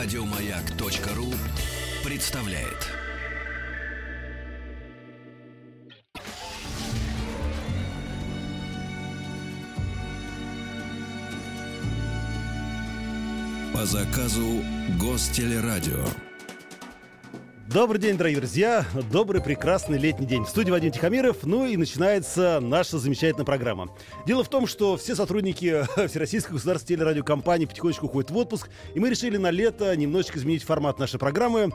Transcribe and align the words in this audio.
Радиомаяк.ру 0.00 1.34
представляет. 2.04 2.86
По 13.74 13.84
заказу 13.86 14.62
Гостелерадио. 15.00 16.27
Добрый 17.70 18.00
день, 18.00 18.16
дорогие 18.16 18.38
друзья. 18.38 18.86
Добрый, 19.12 19.42
прекрасный 19.42 19.98
летний 19.98 20.26
день. 20.26 20.46
В 20.46 20.48
студии 20.48 20.70
Вадим 20.70 20.90
Тихомиров. 20.90 21.42
Ну 21.42 21.66
и 21.66 21.76
начинается 21.76 22.60
наша 22.62 22.96
замечательная 22.96 23.44
программа. 23.44 23.94
Дело 24.26 24.42
в 24.42 24.48
том, 24.48 24.66
что 24.66 24.96
все 24.96 25.14
сотрудники 25.14 25.84
Всероссийской 26.08 26.54
государственной 26.54 26.96
телерадиокомпании 26.96 27.66
потихонечку 27.66 28.06
уходят 28.06 28.30
в 28.30 28.36
отпуск. 28.38 28.70
И 28.94 29.00
мы 29.00 29.10
решили 29.10 29.36
на 29.36 29.50
лето 29.50 29.94
немножечко 29.94 30.38
изменить 30.38 30.62
формат 30.62 30.98
нашей 30.98 31.20
программы. 31.20 31.70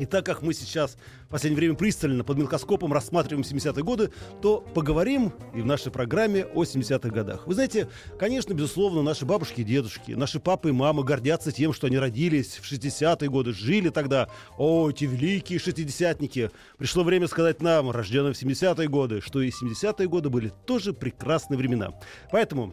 И 0.00 0.06
так 0.06 0.24
как 0.24 0.40
мы 0.40 0.54
сейчас 0.54 0.96
в 1.26 1.28
последнее 1.28 1.58
время 1.58 1.74
пристально 1.74 2.24
под 2.24 2.38
микроскопом 2.38 2.90
рассматриваем 2.90 3.44
70-е 3.44 3.84
годы, 3.84 4.10
то 4.40 4.62
поговорим 4.74 5.30
и 5.54 5.60
в 5.60 5.66
нашей 5.66 5.92
программе 5.92 6.46
о 6.46 6.64
70-х 6.64 7.10
годах. 7.10 7.46
Вы 7.46 7.52
знаете, 7.52 7.86
конечно, 8.18 8.54
безусловно, 8.54 9.02
наши 9.02 9.26
бабушки 9.26 9.60
и 9.60 9.64
дедушки, 9.64 10.12
наши 10.12 10.40
папы 10.40 10.70
и 10.70 10.72
мамы 10.72 11.04
гордятся 11.04 11.52
тем, 11.52 11.74
что 11.74 11.86
они 11.86 11.98
родились 11.98 12.56
в 12.56 12.72
60-е 12.72 13.28
годы, 13.28 13.52
жили 13.52 13.90
тогда. 13.90 14.30
О, 14.56 14.88
эти 14.88 15.04
великие 15.04 15.58
шестидесятники! 15.58 16.50
Пришло 16.78 17.04
время 17.04 17.28
сказать 17.28 17.60
нам, 17.60 17.90
рожденным 17.90 18.32
в 18.32 18.42
70-е 18.42 18.88
годы, 18.88 19.20
что 19.20 19.42
и 19.42 19.50
70-е 19.50 20.08
годы 20.08 20.30
были 20.30 20.50
тоже 20.64 20.94
прекрасные 20.94 21.58
времена. 21.58 21.92
Поэтому 22.32 22.72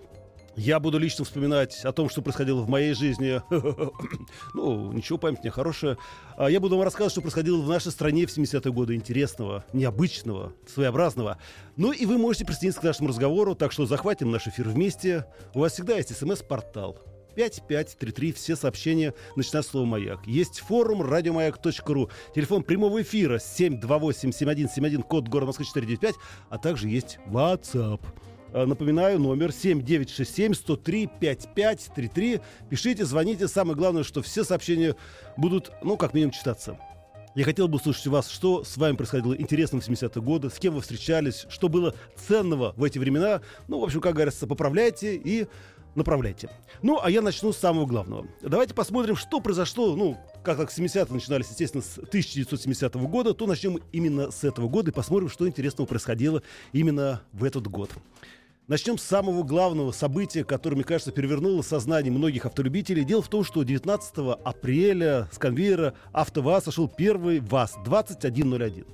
я 0.57 0.79
буду 0.79 0.97
лично 0.97 1.23
вспоминать 1.23 1.85
о 1.85 1.91
том, 1.91 2.09
что 2.09 2.23
происходило 2.23 2.61
в 2.61 2.67
моей 2.67 2.93
жизни. 2.93 3.41
ну, 4.55 4.91
ничего, 4.91 5.19
память 5.19 5.43
не 5.43 5.51
хорошая. 5.51 5.99
А 6.35 6.49
я 6.49 6.59
буду 6.59 6.75
вам 6.75 6.83
рассказывать, 6.83 7.11
что 7.11 7.21
происходило 7.21 7.61
в 7.61 7.69
нашей 7.69 7.91
стране 7.91 8.25
в 8.25 8.35
70-е 8.35 8.73
годы 8.73 8.95
интересного, 8.95 9.63
необычного, 9.71 10.53
своеобразного. 10.67 11.37
Ну 11.75 11.91
и 11.91 12.05
вы 12.07 12.17
можете 12.17 12.45
присоединиться 12.45 12.81
к 12.81 12.83
нашему 12.83 13.09
разговору, 13.09 13.53
так 13.53 13.71
что 13.71 13.85
захватим 13.85 14.31
наш 14.31 14.47
эфир 14.47 14.67
вместе. 14.67 15.25
У 15.53 15.59
вас 15.59 15.73
всегда 15.73 15.95
есть 15.95 16.17
смс-портал. 16.17 16.99
5533, 17.35 18.31
все 18.31 18.55
сообщения, 18.55 19.13
начиная 19.35 19.61
с 19.61 19.67
слова 19.67 19.85
«Маяк». 19.85 20.25
Есть 20.25 20.61
форум 20.61 21.03
радиомаяк.ру, 21.03 22.09
телефон 22.33 22.63
прямого 22.63 23.03
эфира 23.03 23.37
728-7171, 23.37 25.03
код 25.03 25.27
города 25.27 25.45
Москвы 25.49 25.65
495, 25.65 26.15
а 26.49 26.57
также 26.57 26.89
есть 26.89 27.19
WhatsApp 27.27 28.01
напоминаю, 28.65 29.19
номер 29.19 29.49
7967-103-5533. 29.49 32.41
Пишите, 32.69 33.05
звоните. 33.05 33.47
Самое 33.47 33.77
главное, 33.77 34.03
что 34.03 34.21
все 34.21 34.43
сообщения 34.43 34.95
будут, 35.37 35.71
ну, 35.83 35.95
как 35.97 36.13
минимум, 36.13 36.31
читаться. 36.31 36.77
Я 37.35 37.43
хотел 37.43 37.67
бы 37.67 37.75
услышать 37.75 38.07
у 38.07 38.11
вас, 38.11 38.29
что 38.29 38.63
с 38.63 38.77
вами 38.77 38.95
происходило 38.95 39.35
интересно 39.35 39.79
в 39.79 39.87
70-е 39.87 40.23
годы, 40.23 40.49
с 40.49 40.57
кем 40.57 40.73
вы 40.73 40.81
встречались, 40.81 41.45
что 41.49 41.69
было 41.69 41.93
ценного 42.15 42.73
в 42.75 42.83
эти 42.83 42.97
времена. 42.97 43.41
Ну, 43.67 43.79
в 43.79 43.83
общем, 43.83 44.01
как 44.01 44.15
говорится, 44.15 44.47
поправляйте 44.47 45.15
и 45.15 45.45
направляйте. 45.93 46.49
Ну, 46.81 46.99
а 47.01 47.11
я 47.11 47.21
начну 47.21 47.53
с 47.53 47.57
самого 47.57 47.85
главного. 47.85 48.25
Давайте 48.41 48.73
посмотрим, 48.73 49.15
что 49.15 49.39
произошло, 49.39 49.95
ну, 49.95 50.17
как 50.43 50.57
так 50.57 50.69
70-е 50.69 51.13
начинались, 51.13 51.49
естественно, 51.49 51.83
с 51.83 51.97
1970 51.97 52.95
года, 52.95 53.33
то 53.33 53.45
начнем 53.45 53.79
именно 53.91 54.31
с 54.31 54.43
этого 54.43 54.67
года 54.67 54.91
и 54.91 54.93
посмотрим, 54.93 55.29
что 55.29 55.47
интересного 55.47 55.87
происходило 55.87 56.41
именно 56.71 57.21
в 57.33 57.43
этот 57.43 57.67
год. 57.67 57.91
Начнем 58.67 58.97
с 58.97 59.03
самого 59.03 59.43
главного 59.43 59.93
события, 59.93 60.43
которое, 60.43 60.75
мне 60.75 60.83
кажется, 60.83 61.13
перевернуло 61.13 61.61
сознание 61.61 62.11
многих 62.11 62.45
автолюбителей. 62.45 63.05
Дело 63.05 63.21
в 63.21 63.29
том, 63.29 63.45
что 63.45 63.63
19 63.63 64.37
апреля 64.43 65.29
с 65.31 65.37
конвейера 65.37 65.93
АвтоВАЗ 66.11 66.65
сошел 66.65 66.89
первый 66.89 67.39
ВАЗ-2101. 67.39 68.85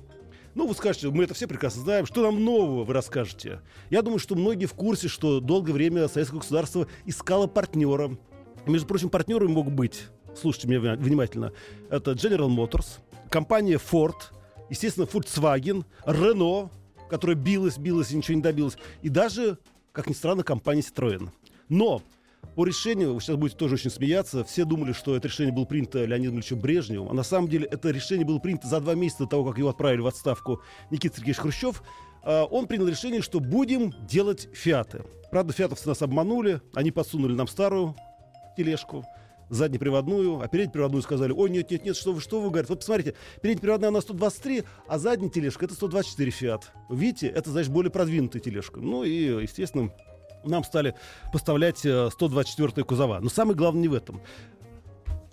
Ну, 0.54 0.68
вы 0.68 0.74
скажете, 0.74 1.10
мы 1.10 1.24
это 1.24 1.34
все 1.34 1.48
прекрасно 1.48 1.82
знаем. 1.82 2.06
Что 2.06 2.22
нам 2.22 2.44
нового 2.44 2.84
вы 2.84 2.94
расскажете? 2.94 3.62
Я 3.90 4.02
думаю, 4.02 4.20
что 4.20 4.36
многие 4.36 4.66
в 4.66 4.74
курсе, 4.74 5.08
что 5.08 5.40
долгое 5.40 5.72
время 5.72 6.06
советское 6.06 6.38
государство 6.38 6.86
искало 7.04 7.48
партнера. 7.48 8.16
Между 8.66 8.86
прочим, 8.86 9.08
партнеры 9.08 9.48
могут 9.48 9.74
быть, 9.74 10.04
слушайте 10.40 10.68
меня 10.68 10.94
внимательно, 10.94 11.52
это 11.90 12.12
General 12.12 12.48
Motors, 12.48 13.00
компания 13.28 13.80
Ford, 13.80 14.14
естественно, 14.70 15.06
Volkswagen, 15.06 15.84
Renault, 16.06 16.70
которая 17.14 17.36
билась, 17.36 17.78
билась 17.78 18.10
и 18.10 18.16
ничего 18.16 18.34
не 18.36 18.42
добилась. 18.42 18.76
И 19.02 19.08
даже, 19.08 19.58
как 19.92 20.08
ни 20.08 20.14
странно, 20.14 20.42
компания 20.42 20.80
Citroёn. 20.80 21.28
Но 21.68 22.02
по 22.56 22.64
решению, 22.64 23.14
вы 23.14 23.20
сейчас 23.20 23.36
будете 23.36 23.56
тоже 23.56 23.74
очень 23.74 23.90
смеяться, 23.90 24.42
все 24.42 24.64
думали, 24.64 24.92
что 24.92 25.14
это 25.14 25.28
решение 25.28 25.52
было 25.52 25.64
принято 25.64 26.04
Леонидом 26.04 26.36
Ильичем 26.36 26.58
Брежневым, 26.58 27.08
а 27.10 27.14
на 27.14 27.22
самом 27.22 27.48
деле 27.48 27.68
это 27.70 27.90
решение 27.90 28.26
было 28.26 28.40
принято 28.40 28.66
за 28.66 28.80
два 28.80 28.94
месяца 28.94 29.24
до 29.24 29.30
того, 29.30 29.44
как 29.48 29.58
его 29.58 29.68
отправили 29.68 30.00
в 30.00 30.08
отставку 30.08 30.60
Никита 30.90 31.16
Сергеевич 31.16 31.38
Хрущев. 31.38 31.84
А, 32.24 32.44
он 32.46 32.66
принял 32.66 32.88
решение, 32.88 33.22
что 33.22 33.38
будем 33.38 33.92
делать 34.08 34.48
фиаты. 34.52 35.04
Правда, 35.30 35.52
фиатовцы 35.52 35.88
нас 35.88 36.02
обманули, 36.02 36.60
они 36.74 36.90
подсунули 36.90 37.34
нам 37.34 37.46
старую 37.46 37.94
тележку, 38.56 39.04
заднеприводную, 39.54 40.40
а 40.40 40.48
переднеприводную 40.48 41.02
сказали, 41.02 41.32
ой, 41.32 41.50
нет, 41.50 41.70
нет, 41.70 41.84
нет, 41.84 41.96
что 41.96 42.12
вы, 42.12 42.20
что 42.20 42.40
вы, 42.40 42.50
говорите, 42.50 42.72
вот 42.72 42.80
посмотрите, 42.80 43.14
переднеприводная 43.40 43.88
она 43.88 44.00
123, 44.00 44.64
а 44.86 44.98
задняя 44.98 45.30
тележка 45.30 45.64
это 45.64 45.74
124 45.74 46.30
фиат. 46.30 46.72
Видите, 46.90 47.28
это, 47.28 47.50
значит, 47.50 47.72
более 47.72 47.90
продвинутая 47.90 48.42
тележка. 48.42 48.80
Ну 48.80 49.04
и, 49.04 49.42
естественно, 49.42 49.90
нам 50.44 50.64
стали 50.64 50.94
поставлять 51.32 51.78
124 51.78 52.72
э, 52.76 52.82
кузова. 52.82 53.20
Но 53.20 53.28
самое 53.28 53.56
главное 53.56 53.82
не 53.82 53.88
в 53.88 53.94
этом. 53.94 54.20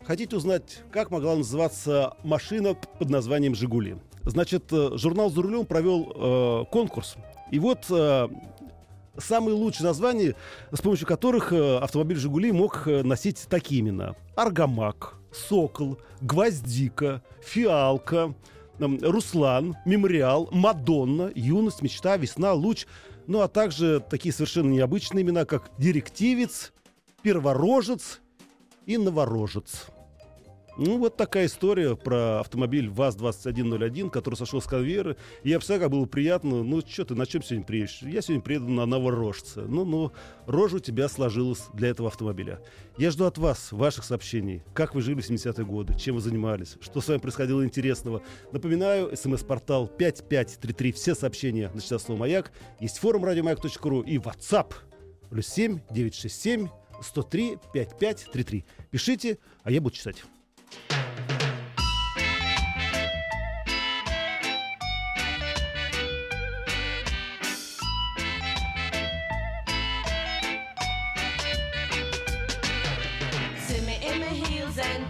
Хотите 0.03 0.35
узнать, 0.35 0.79
как 0.91 1.11
могла 1.11 1.35
называться 1.35 2.15
машина 2.23 2.73
под 2.73 3.09
названием 3.09 3.55
«Жигули»? 3.55 3.97
Значит, 4.23 4.65
э, 4.71 4.91
журнал 4.95 5.29
«За 5.29 5.41
рулем» 5.41 5.65
провел 5.65 6.11
э, 6.13 6.65
конкурс. 6.71 7.15
И 7.51 7.59
вот 7.59 7.85
э, 7.89 8.27
самые 9.17 9.55
лучшие 9.55 9.87
названия, 9.87 10.35
с 10.71 10.81
помощью 10.81 11.07
которых 11.07 11.53
э, 11.53 11.77
автомобиль 11.77 12.17
«Жигули» 12.17 12.51
мог 12.51 12.87
э, 12.87 13.03
носить 13.03 13.45
такие 13.49 13.81
имена. 13.81 14.15
Аргамак, 14.35 15.15
Сокол, 15.31 15.97
Гвоздика, 16.21 17.21
Фиалка, 17.41 18.33
Руслан, 18.79 19.75
Мемориал, 19.85 20.49
Мадонна, 20.51 21.31
Юность, 21.35 21.81
Мечта, 21.81 22.17
Весна, 22.17 22.53
Луч. 22.53 22.87
Ну 23.27 23.41
а 23.41 23.47
также 23.47 24.03
такие 24.09 24.33
совершенно 24.33 24.69
необычные 24.71 25.23
имена, 25.23 25.45
как 25.45 25.69
Директивец, 25.77 26.73
Перворожец 27.21 28.19
и 28.85 28.97
Новорожец. 28.97 29.87
Ну, 30.77 30.97
вот 30.97 31.17
такая 31.17 31.47
история 31.47 31.95
про 31.95 32.39
автомобиль 32.39 32.89
ВАЗ-2101, 32.89 34.09
который 34.09 34.35
сошел 34.35 34.61
с 34.61 34.65
конвейера. 34.65 35.17
И 35.43 35.49
я 35.49 35.57
представляю, 35.57 35.83
как 35.83 35.91
было 35.91 36.05
приятно. 36.05 36.63
Ну, 36.63 36.81
что 36.81 37.05
ты, 37.05 37.15
на 37.15 37.25
чем 37.25 37.43
сегодня 37.43 37.65
приедешь? 37.65 37.99
Я 38.01 38.21
сегодня 38.21 38.41
приеду 38.41 38.69
на 38.69 38.85
новорожца. 38.85 39.63
Ну, 39.63 39.83
ну, 39.83 40.13
рожа 40.45 40.77
у 40.77 40.79
тебя 40.79 41.09
сложилась 41.09 41.65
для 41.73 41.89
этого 41.89 42.07
автомобиля. 42.07 42.61
Я 42.97 43.11
жду 43.11 43.25
от 43.25 43.37
вас 43.37 43.71
ваших 43.73 44.05
сообщений. 44.05 44.63
Как 44.73 44.95
вы 44.95 45.01
жили 45.01 45.19
в 45.19 45.29
70-е 45.29 45.65
годы? 45.65 45.97
Чем 45.99 46.15
вы 46.15 46.21
занимались? 46.21 46.77
Что 46.79 47.01
с 47.01 47.07
вами 47.09 47.19
происходило 47.19 47.65
интересного? 47.65 48.21
Напоминаю, 48.53 49.15
смс-портал 49.15 49.87
5533. 49.87 50.91
Все 50.93 51.15
сообщения 51.15 51.69
начиная 51.73 51.99
с 51.99 52.03
слова 52.03 52.21
«Маяк». 52.21 52.51
Есть 52.79 52.99
форум 52.99 53.25
радиомаяк.ру 53.25 54.01
и 54.01 54.17
WhatsApp. 54.17 54.73
Плюс 55.29 55.47
7 55.47 55.79
967 55.91 56.67
103 57.01 57.57
5533. 57.73 58.65
Пишите, 58.89 59.37
а 59.63 59.71
я 59.71 59.81
буду 59.81 59.95
читать. 59.95 60.23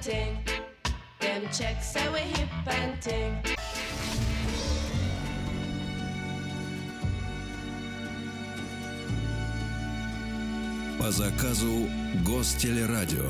Them 0.02 1.48
checks 1.54 1.92
say 1.94 2.10
we 2.10 2.22
hip 2.22 2.50
and 2.66 3.00
ting. 3.00 3.38
По 10.98 11.12
заказу 11.12 11.88
Гостелерадио. 12.26 13.30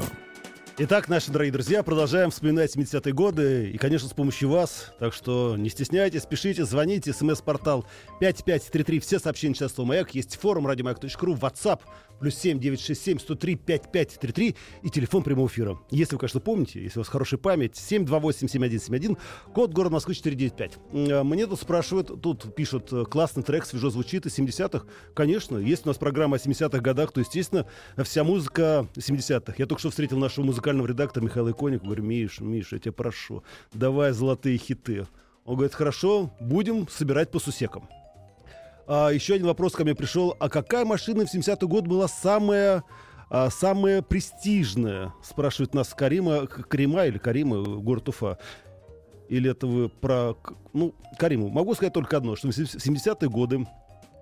Итак, 0.77 1.09
наши 1.09 1.31
дорогие 1.31 1.51
друзья, 1.51 1.83
продолжаем 1.83 2.31
вспоминать 2.31 2.75
70-е 2.75 3.13
годы. 3.13 3.71
И, 3.71 3.77
конечно, 3.77 4.07
с 4.07 4.13
помощью 4.13 4.49
вас. 4.49 4.93
Так 4.99 5.13
что 5.13 5.57
не 5.57 5.69
стесняйтесь, 5.69 6.25
пишите, 6.25 6.63
звоните. 6.63 7.11
СМС-портал 7.11 7.85
5533. 8.21 8.99
Все 9.01 9.19
сообщения 9.19 9.53
часто 9.53 9.83
«Маяк». 9.83 10.15
Есть 10.15 10.37
форум 10.37 10.65
радиомаяк.ру, 10.67 11.35
WhatsApp 11.35 11.81
плюс 12.21 12.35
7 12.35 12.59
967 12.59 13.19
103 13.19 13.55
5533 13.55 14.55
и 14.83 14.89
телефон 14.89 15.23
прямого 15.23 15.47
эфира. 15.47 15.77
Если 15.89 16.15
вы, 16.15 16.19
конечно, 16.19 16.39
помните, 16.39 16.81
если 16.81 16.99
у 16.99 17.01
вас 17.01 17.09
хорошая 17.09 17.39
память, 17.39 17.75
728 17.75 18.47
7171, 18.47 19.17
код 19.53 19.73
город 19.73 19.91
Москвы 19.91 20.13
495. 20.13 20.77
Э, 20.93 21.23
мне 21.23 21.47
тут 21.47 21.59
спрашивают, 21.59 22.21
тут 22.21 22.55
пишут, 22.55 22.93
э, 22.93 23.03
классный 23.05 23.43
трек, 23.43 23.65
свежо 23.65 23.89
звучит 23.89 24.27
из 24.27 24.37
70-х. 24.37 24.85
Конечно, 25.15 25.57
есть 25.57 25.85
у 25.85 25.89
нас 25.89 25.97
программа 25.97 26.37
о 26.37 26.39
70-х 26.39 26.79
годах, 26.79 27.11
то, 27.11 27.19
естественно, 27.19 27.65
вся 27.97 28.23
музыка 28.23 28.87
70-х. 28.95 29.55
Я 29.57 29.65
только 29.65 29.79
что 29.79 29.89
встретил 29.89 30.17
нашего 30.17 30.45
музыкального 30.45 30.61
музыкального 30.71 30.87
редактора 30.87 31.23
Михаила 31.23 31.51
Иконика. 31.51 31.85
Говорю, 31.85 32.03
Миш, 32.03 32.39
Миш, 32.39 32.71
я 32.71 32.79
тебя 32.79 32.93
прошу, 32.93 33.43
давай 33.73 34.11
золотые 34.11 34.57
хиты. 34.57 35.05
Он 35.43 35.55
говорит, 35.55 35.73
хорошо, 35.73 36.31
будем 36.39 36.87
собирать 36.87 37.29
по 37.31 37.39
сусекам. 37.39 37.89
А, 38.87 39.09
еще 39.09 39.35
один 39.35 39.47
вопрос 39.47 39.73
ко 39.73 39.83
мне 39.83 39.95
пришел. 39.95 40.35
А 40.39 40.49
какая 40.49 40.85
машина 40.85 41.25
в 41.25 41.33
70-й 41.33 41.67
год 41.67 41.87
была 41.87 42.07
самая, 42.07 42.83
а, 43.29 43.49
самая 43.49 44.01
престижная? 44.01 45.13
Спрашивает 45.23 45.73
нас 45.73 45.93
Карима, 45.93 46.47
Карима 46.47 47.05
или 47.05 47.17
Карима, 47.17 47.61
город 47.61 48.09
Уфа. 48.09 48.37
Или 49.27 49.51
это 49.51 49.67
вы 49.67 49.89
про... 49.89 50.35
Ну, 50.73 50.93
Кариму. 51.17 51.49
Могу 51.49 51.73
сказать 51.73 51.93
только 51.93 52.17
одно, 52.17 52.35
что 52.35 52.47
в 52.47 52.51
70-е 52.51 53.29
годы 53.29 53.67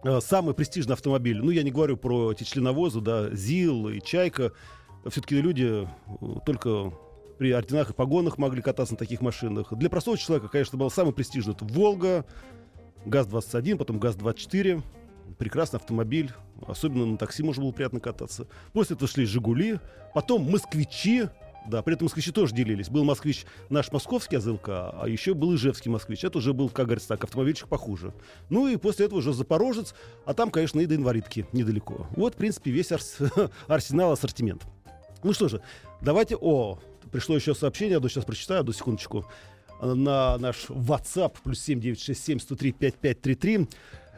а, 0.03 0.19
самый 0.21 0.55
престижный 0.55 0.93
автомобиль, 0.93 1.39
ну, 1.41 1.51
я 1.51 1.63
не 1.63 1.71
говорю 1.71 1.97
про 1.97 2.31
эти 2.31 2.43
членовозы, 2.43 3.01
да, 3.01 3.29
ЗИЛ 3.29 3.89
и 3.89 4.01
Чайка, 4.01 4.53
все-таки 5.07 5.41
люди 5.41 5.87
э, 6.21 6.25
только 6.45 6.93
при 7.37 7.51
орденах 7.51 7.91
и 7.91 7.93
погонах 7.93 8.37
могли 8.37 8.61
кататься 8.61 8.93
на 8.93 8.97
таких 8.97 9.21
машинах. 9.21 9.73
Для 9.73 9.89
простого 9.89 10.17
человека, 10.17 10.49
конечно, 10.49 10.77
был 10.77 10.91
самый 10.91 11.13
престижный. 11.13 11.53
Это 11.53 11.65
«Волга», 11.65 12.25
ГАЗ-21, 13.05 13.77
потом 13.77 13.99
ГАЗ-24. 13.99 14.83
Прекрасный 15.37 15.77
автомобиль. 15.77 16.31
Особенно 16.67 17.05
на 17.05 17.17
такси 17.17 17.43
можно 17.43 17.63
было 17.63 17.71
приятно 17.71 17.99
кататься. 17.99 18.47
После 18.73 18.95
этого 18.95 19.07
шли 19.07 19.25
«Жигули», 19.25 19.79
потом 20.13 20.49
«Москвичи», 20.49 21.27
да, 21.67 21.81
при 21.81 21.93
этом 21.93 22.05
москвичи 22.05 22.31
тоже 22.31 22.55
делились. 22.55 22.89
Был 22.89 23.03
москвич 23.03 23.45
наш 23.69 23.91
московский 23.91 24.37
АЗЛК, 24.37 24.69
а 24.69 25.03
еще 25.07 25.33
был 25.33 25.53
ижевский 25.55 25.91
москвич. 25.91 26.23
Это 26.23 26.39
уже 26.39 26.53
был, 26.53 26.69
как 26.69 26.87
говорится 26.87 27.09
так, 27.09 27.23
автомобильчик 27.23 27.67
похуже. 27.67 28.13
Ну 28.49 28.67
и 28.67 28.77
после 28.77 29.05
этого 29.05 29.19
уже 29.19 29.33
Запорожец, 29.33 29.93
а 30.25 30.33
там, 30.33 30.49
конечно, 30.51 30.79
и 30.79 30.85
до 30.85 30.95
инвалидки 30.95 31.45
недалеко. 31.51 32.07
Вот, 32.15 32.33
в 32.33 32.37
принципе, 32.37 32.71
весь 32.71 32.91
арс... 32.91 33.17
арсенал, 33.67 34.11
ассортимент. 34.11 34.63
Ну 35.23 35.33
что 35.33 35.47
же, 35.47 35.61
давайте... 36.01 36.35
О, 36.35 36.79
пришло 37.11 37.35
еще 37.35 37.55
сообщение, 37.55 37.99
я 38.01 38.09
сейчас 38.09 38.25
прочитаю, 38.25 38.61
одну 38.61 38.73
секундочку. 38.73 39.25
На 39.81 40.37
наш 40.37 40.65
WhatsApp, 40.69 41.35
плюс 41.43 41.61
7967 41.61 42.39
103 42.39 42.71
5533. 42.73 43.67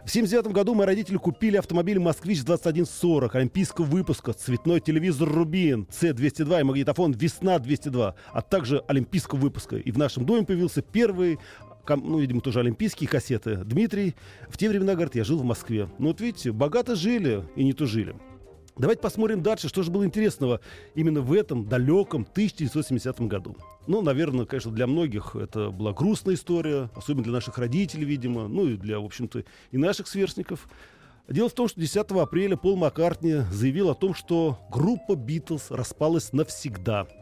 В 0.06 0.10
79 0.10 0.52
году 0.52 0.74
мои 0.74 0.88
родители 0.88 1.18
купили 1.18 1.58
автомобиль 1.58 2.00
«Москвич-2140» 2.00 3.30
олимпийского 3.34 3.86
выпуска, 3.86 4.34
цветной 4.34 4.80
телевизор 4.80 5.30
«Рубин», 5.30 5.88
C202 5.92 6.62
и 6.62 6.64
магнитофон 6.64 7.12
«Весна-202», 7.12 8.16
а 8.34 8.42
также 8.42 8.84
олимпийского 8.88 9.38
выпуска. 9.38 9.76
И 9.78 9.92
в 9.92 10.00
нашем 10.00 10.26
доме 10.26 10.44
появился 10.44 10.82
первый 10.82 11.40
ну, 11.88 12.20
видимо, 12.20 12.42
тоже 12.42 12.60
олимпийские 12.60 13.10
кассеты. 13.10 13.58
Дмитрий, 13.58 14.16
в 14.50 14.58
те 14.58 14.70
времена, 14.70 14.94
говорит, 14.94 15.16
я 15.16 15.24
жил 15.24 15.40
в 15.40 15.44
Москве. 15.44 15.90
Ну, 15.98 16.08
вот 16.08 16.22
видите, 16.22 16.52
богато 16.52 16.96
жили 16.96 17.44
и 17.56 17.64
не 17.64 17.74
тужили. 17.74 18.16
Давайте 18.78 19.02
посмотрим 19.02 19.44
дальше, 19.44 19.68
что 19.68 19.84
же 19.84 19.92
было 19.92 20.06
интересного 20.06 20.62
именно 20.96 21.22
в 21.22 21.34
этом 21.34 21.68
далеком 21.68 22.26
1970 22.30 23.22
году. 23.22 23.58
Ну, 23.88 24.02
наверное, 24.02 24.46
конечно, 24.46 24.72
для 24.72 24.88
многих 24.88 25.36
это 25.36 25.70
была 25.70 25.94
грустная 25.94 26.36
история, 26.36 26.90
особенно 26.96 27.24
для 27.24 27.34
наших 27.34 27.58
родителей, 27.58 28.06
видимо, 28.06 28.48
ну 28.48 28.68
и 28.68 28.78
для, 28.78 29.00
в 29.00 29.06
общем-то, 29.06 29.44
и 29.72 29.78
наших 29.78 30.08
сверстников. 30.08 30.68
Дело 31.28 31.50
в 31.50 31.54
том, 31.54 31.68
что 31.68 31.80
10 31.80 32.12
апреля 32.12 32.58
Пол 32.58 32.78
Маккартни 32.78 33.42
заявил 33.52 33.90
о 33.90 33.96
том, 33.96 34.14
что 34.14 34.58
группа 34.72 35.16
«Битлз» 35.16 35.70
распалась 35.70 36.34
навсегда– 36.34 37.08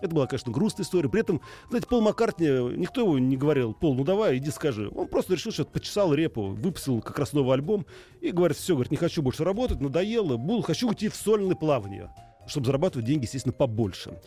это 0.00 0.14
была, 0.14 0.26
конечно, 0.26 0.52
грустная 0.52 0.84
история. 0.84 1.08
При 1.08 1.20
этом, 1.20 1.40
знаете, 1.68 1.86
Пол 1.86 2.00
Маккартни, 2.00 2.46
никто 2.76 3.02
его 3.02 3.18
не 3.18 3.36
говорил, 3.36 3.74
Пол, 3.74 3.94
ну 3.94 4.04
давай, 4.04 4.38
иди 4.38 4.50
скажи. 4.50 4.90
Он 4.94 5.08
просто 5.08 5.34
решил, 5.34 5.52
что 5.52 5.64
почесал 5.64 6.14
репу, 6.14 6.48
выпустил 6.48 7.00
как 7.00 7.18
раз 7.18 7.32
новый 7.32 7.54
альбом 7.54 7.86
и 8.20 8.30
говорит, 8.30 8.56
все, 8.56 8.74
говорит, 8.74 8.90
не 8.90 8.96
хочу 8.96 9.22
больше 9.22 9.44
работать, 9.44 9.80
надоело, 9.80 10.36
буду, 10.36 10.62
хочу 10.62 10.88
уйти 10.88 11.08
в 11.08 11.16
сольное 11.16 11.56
плавание, 11.56 12.10
чтобы 12.46 12.66
зарабатывать 12.66 13.06
деньги, 13.06 13.24
естественно, 13.24 13.52
побольше. 13.52 14.18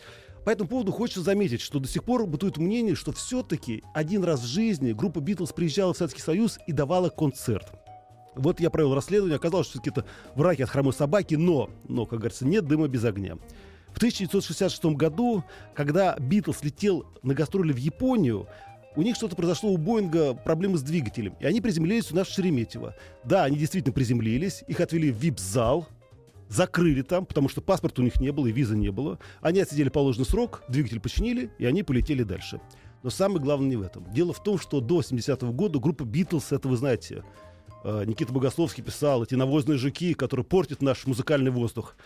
По 0.44 0.50
этому 0.50 0.68
поводу 0.68 0.92
хочется 0.92 1.22
заметить, 1.22 1.62
что 1.62 1.78
до 1.78 1.88
сих 1.88 2.04
пор 2.04 2.26
бытует 2.26 2.58
мнение, 2.58 2.94
что 2.94 3.12
все-таки 3.12 3.82
один 3.94 4.24
раз 4.24 4.40
в 4.40 4.46
жизни 4.46 4.92
группа 4.92 5.20
Битлз 5.20 5.52
приезжала 5.52 5.94
в 5.94 5.96
Советский 5.96 6.20
Союз 6.20 6.58
и 6.66 6.72
давала 6.72 7.08
концерт. 7.08 7.72
Вот 8.34 8.60
я 8.60 8.68
провел 8.68 8.94
расследование, 8.94 9.36
оказалось, 9.36 9.68
что 9.68 9.80
все-таки 9.80 10.00
это 10.00 10.08
враки 10.34 10.62
от 10.62 10.68
хромой 10.68 10.92
собаки, 10.92 11.36
но, 11.36 11.70
но, 11.88 12.04
как 12.04 12.18
говорится, 12.18 12.46
нет 12.46 12.66
дыма 12.66 12.88
без 12.88 13.04
огня. 13.04 13.38
В 13.94 13.98
1966 13.98 14.84
году, 14.96 15.44
когда 15.72 16.16
Битлз 16.18 16.64
летел 16.64 17.06
на 17.22 17.32
гастроли 17.32 17.72
в 17.72 17.76
Японию, 17.76 18.48
у 18.96 19.02
них 19.02 19.14
что-то 19.14 19.36
произошло 19.36 19.70
у 19.70 19.76
Боинга, 19.76 20.34
проблемы 20.34 20.78
с 20.78 20.82
двигателем. 20.82 21.36
И 21.38 21.46
они 21.46 21.60
приземлились 21.60 22.10
у 22.10 22.16
нас 22.16 22.26
в 22.26 22.34
Шереметьево. 22.34 22.96
Да, 23.22 23.44
они 23.44 23.56
действительно 23.56 23.92
приземлились, 23.92 24.64
их 24.66 24.80
отвели 24.80 25.12
в 25.12 25.16
вип-зал, 25.16 25.86
закрыли 26.48 27.02
там, 27.02 27.24
потому 27.24 27.48
что 27.48 27.60
паспорта 27.60 28.02
у 28.02 28.04
них 28.04 28.20
не 28.20 28.32
было 28.32 28.48
и 28.48 28.52
визы 28.52 28.76
не 28.76 28.90
было. 28.90 29.20
Они 29.40 29.60
отсидели 29.60 29.90
положенный 29.90 30.26
срок, 30.26 30.64
двигатель 30.68 30.98
починили, 30.98 31.52
и 31.58 31.64
они 31.64 31.84
полетели 31.84 32.24
дальше. 32.24 32.60
Но 33.04 33.10
самое 33.10 33.40
главное 33.40 33.68
не 33.68 33.76
в 33.76 33.82
этом. 33.82 34.12
Дело 34.12 34.32
в 34.32 34.42
том, 34.42 34.58
что 34.58 34.80
до 34.80 35.02
70-го 35.02 35.52
года 35.52 35.78
группа 35.78 36.02
Битлз, 36.02 36.50
это 36.50 36.66
вы 36.66 36.76
знаете, 36.76 37.22
э, 37.84 38.04
Никита 38.06 38.32
Богословский 38.32 38.82
писал, 38.82 39.22
эти 39.22 39.36
навозные 39.36 39.78
жуки, 39.78 40.14
которые 40.14 40.44
портят 40.44 40.82
наш 40.82 41.06
музыкальный 41.06 41.52
воздух. 41.52 41.96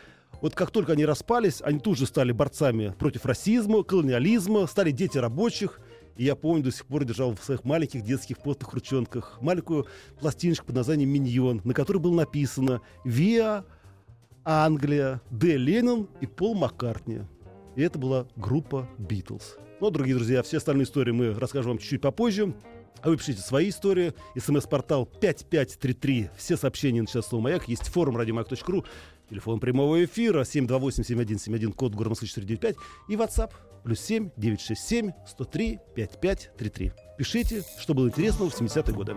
Вот 0.40 0.55
как 0.55 0.70
только 0.70 0.93
они 0.93 1.05
распались, 1.05 1.61
они 1.62 1.81
тут 1.81 1.99
же 1.99 2.06
стали 2.06 2.32
борцами 2.32 2.94
против 2.99 3.26
расизма, 3.26 3.82
колониализма, 3.82 4.67
стали 4.67 4.90
дети 4.90 5.19
рабочих. 5.19 5.81
И 6.17 6.25
я 6.25 6.37
помню, 6.37 6.64
до 6.64 6.73
сих 6.73 6.87
пор 6.87 7.05
держал 7.05 7.35
в 7.35 7.43
своих 7.43 7.64
маленьких 7.64 8.02
детских 8.02 8.38
потных 8.38 8.73
ручонках 8.73 9.38
маленькую 9.40 9.87
пластиночку 10.20 10.67
под 10.67 10.76
названием 10.76 11.11
«Миньон», 11.11 11.61
на 11.64 11.75
которой 11.75 11.99
было 11.99 12.14
написано 12.14 12.81
«Виа 13.05 13.64
Англия, 14.44 15.20
Д. 15.31 15.56
Леннон 15.56 16.08
и 16.20 16.26
Пол 16.26 16.55
Маккартни». 16.55 17.23
И 17.76 17.82
это 17.82 17.99
была 17.99 18.26
группа 18.37 18.88
«Битлз». 18.99 19.58
Ну, 19.81 19.90
дорогие 19.90 20.17
друзья, 20.17 20.43
все 20.43 20.56
остальные 20.56 20.85
истории 20.85 21.12
мы 21.12 21.35
расскажем 21.35 21.70
вам 21.70 21.79
чуть-чуть 21.79 22.00
попозже. 22.00 22.52
А 23.00 23.11
вы 23.11 23.17
пишите 23.17 23.40
свои 23.40 23.69
истории. 23.69 24.12
СМС-портал 24.37 25.06
5533. 25.06 26.31
Все 26.37 26.56
сообщения 26.56 27.00
на 27.00 27.06
час 27.06 27.31
«Маяк». 27.31 27.69
Есть 27.69 27.87
форум 27.87 28.17
радиомаяк.ру. 28.17 28.85
Телефон 29.30 29.60
прямого 29.60 30.04
эфира 30.04 30.42
728-7171, 30.42 31.72
код 31.72 31.94
города 31.94 32.10
Москвы 32.10 32.28
495. 32.28 32.76
И 33.08 33.14
WhatsApp 33.14 33.52
плюс 33.84 34.00
7 34.00 34.30
967 34.36 35.10
103 35.26 35.78
5533. 35.94 36.92
Пишите, 37.19 37.62
что 37.78 37.94
было 37.94 38.08
интересного 38.08 38.50
в 38.50 38.60
70-е 38.60 38.94
годы. 38.94 39.16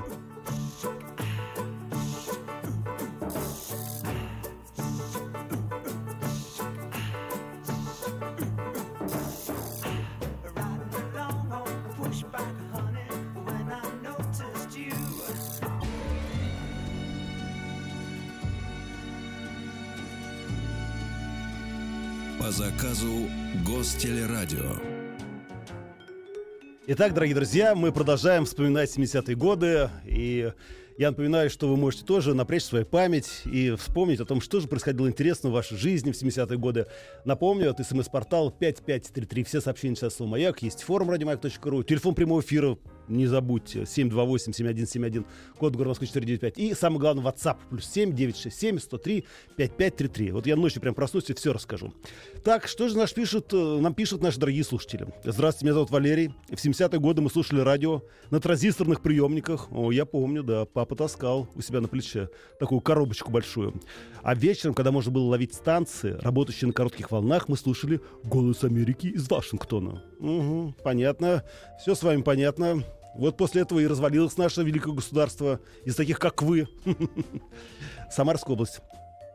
Заказу 23.01 23.27
Гостелерадио. 23.65 24.77
Итак, 26.87 27.13
дорогие 27.13 27.35
друзья, 27.35 27.73
мы 27.73 27.91
продолжаем 27.91 28.45
вспоминать 28.45 28.95
70-е 28.95 29.35
годы. 29.35 29.89
И 30.05 30.51
я 30.97 31.11
напоминаю, 31.11 31.49
что 31.49 31.67
вы 31.67 31.77
можете 31.77 32.05
тоже 32.05 32.33
напрячь 32.33 32.63
свою 32.63 32.85
память 32.85 33.41
и 33.45 33.71
вспомнить 33.71 34.19
о 34.19 34.25
том, 34.25 34.41
что 34.41 34.59
же 34.59 34.67
происходило 34.67 35.07
интересно 35.07 35.49
в 35.49 35.53
вашей 35.53 35.77
жизни 35.77 36.11
в 36.11 36.21
70-е 36.21 36.57
годы. 36.57 36.87
Напомню, 37.25 37.69
это 37.69 37.83
смс-портал 37.83 38.51
5533. 38.51 39.43
Все 39.43 39.61
сообщения 39.61 39.95
сейчас 39.95 40.19
в 40.19 40.25
«Маяк». 40.25 40.61
Есть 40.61 40.83
форум 40.83 41.09
радиомаяк.ру. 41.09 41.83
Телефон 41.83 42.15
прямого 42.15 42.41
эфира 42.41 42.77
не 43.11 43.27
забудьте, 43.27 43.81
728-7171, 43.81 45.25
код 45.57 45.73
города 45.73 45.89
Москвы 45.89 46.07
495. 46.07 46.57
И 46.57 46.73
самое 46.73 46.99
главное, 46.99 47.23
WhatsApp, 47.23 47.57
плюс 47.69 47.85
7 47.85 48.15
967 48.15 48.79
103 48.79 49.25
5533. 49.57 50.31
Вот 50.31 50.47
я 50.47 50.55
ночью 50.55 50.81
прям 50.81 50.95
проснусь 50.95 51.29
и 51.29 51.33
все 51.33 51.53
расскажу. 51.53 51.93
Так, 52.43 52.67
что 52.67 52.87
же 52.87 52.97
наш 52.97 53.13
пишет, 53.13 53.53
э, 53.53 53.79
нам 53.81 53.93
пишут 53.93 54.21
наши 54.21 54.39
дорогие 54.39 54.63
слушатели. 54.63 55.07
Здравствуйте, 55.23 55.65
меня 55.65 55.73
зовут 55.73 55.91
Валерий. 55.91 56.33
В 56.49 56.53
70-е 56.53 56.99
годы 56.99 57.21
мы 57.21 57.29
слушали 57.29 57.59
радио 57.59 58.01
на 58.29 58.39
транзисторных 58.39 59.01
приемниках. 59.01 59.67
О, 59.71 59.91
я 59.91 60.05
помню, 60.05 60.43
да, 60.43 60.65
папа 60.81 60.95
таскал 60.95 61.47
у 61.53 61.61
себя 61.61 61.79
на 61.79 61.87
плече 61.87 62.27
такую 62.59 62.81
коробочку 62.81 63.29
большую. 63.29 63.79
А 64.23 64.33
вечером, 64.33 64.73
когда 64.73 64.91
можно 64.91 65.11
было 65.11 65.25
ловить 65.25 65.53
станции, 65.53 66.17
работающие 66.21 66.67
на 66.67 66.73
коротких 66.73 67.11
волнах, 67.11 67.47
мы 67.47 67.55
слушали 67.55 68.01
«Голос 68.23 68.63
Америки» 68.63 69.05
из 69.05 69.29
Вашингтона. 69.29 70.01
Угу, 70.17 70.77
понятно. 70.83 71.43
Все 71.79 71.93
с 71.93 72.01
вами 72.01 72.23
понятно. 72.23 72.83
Вот 73.13 73.37
после 73.37 73.61
этого 73.61 73.77
и 73.77 73.85
развалилось 73.85 74.37
наше 74.37 74.63
великое 74.63 74.95
государство 74.95 75.59
из 75.85 75.95
таких, 75.95 76.17
как 76.17 76.41
вы. 76.41 76.67
Самарская 78.11 78.55
область. 78.55 78.81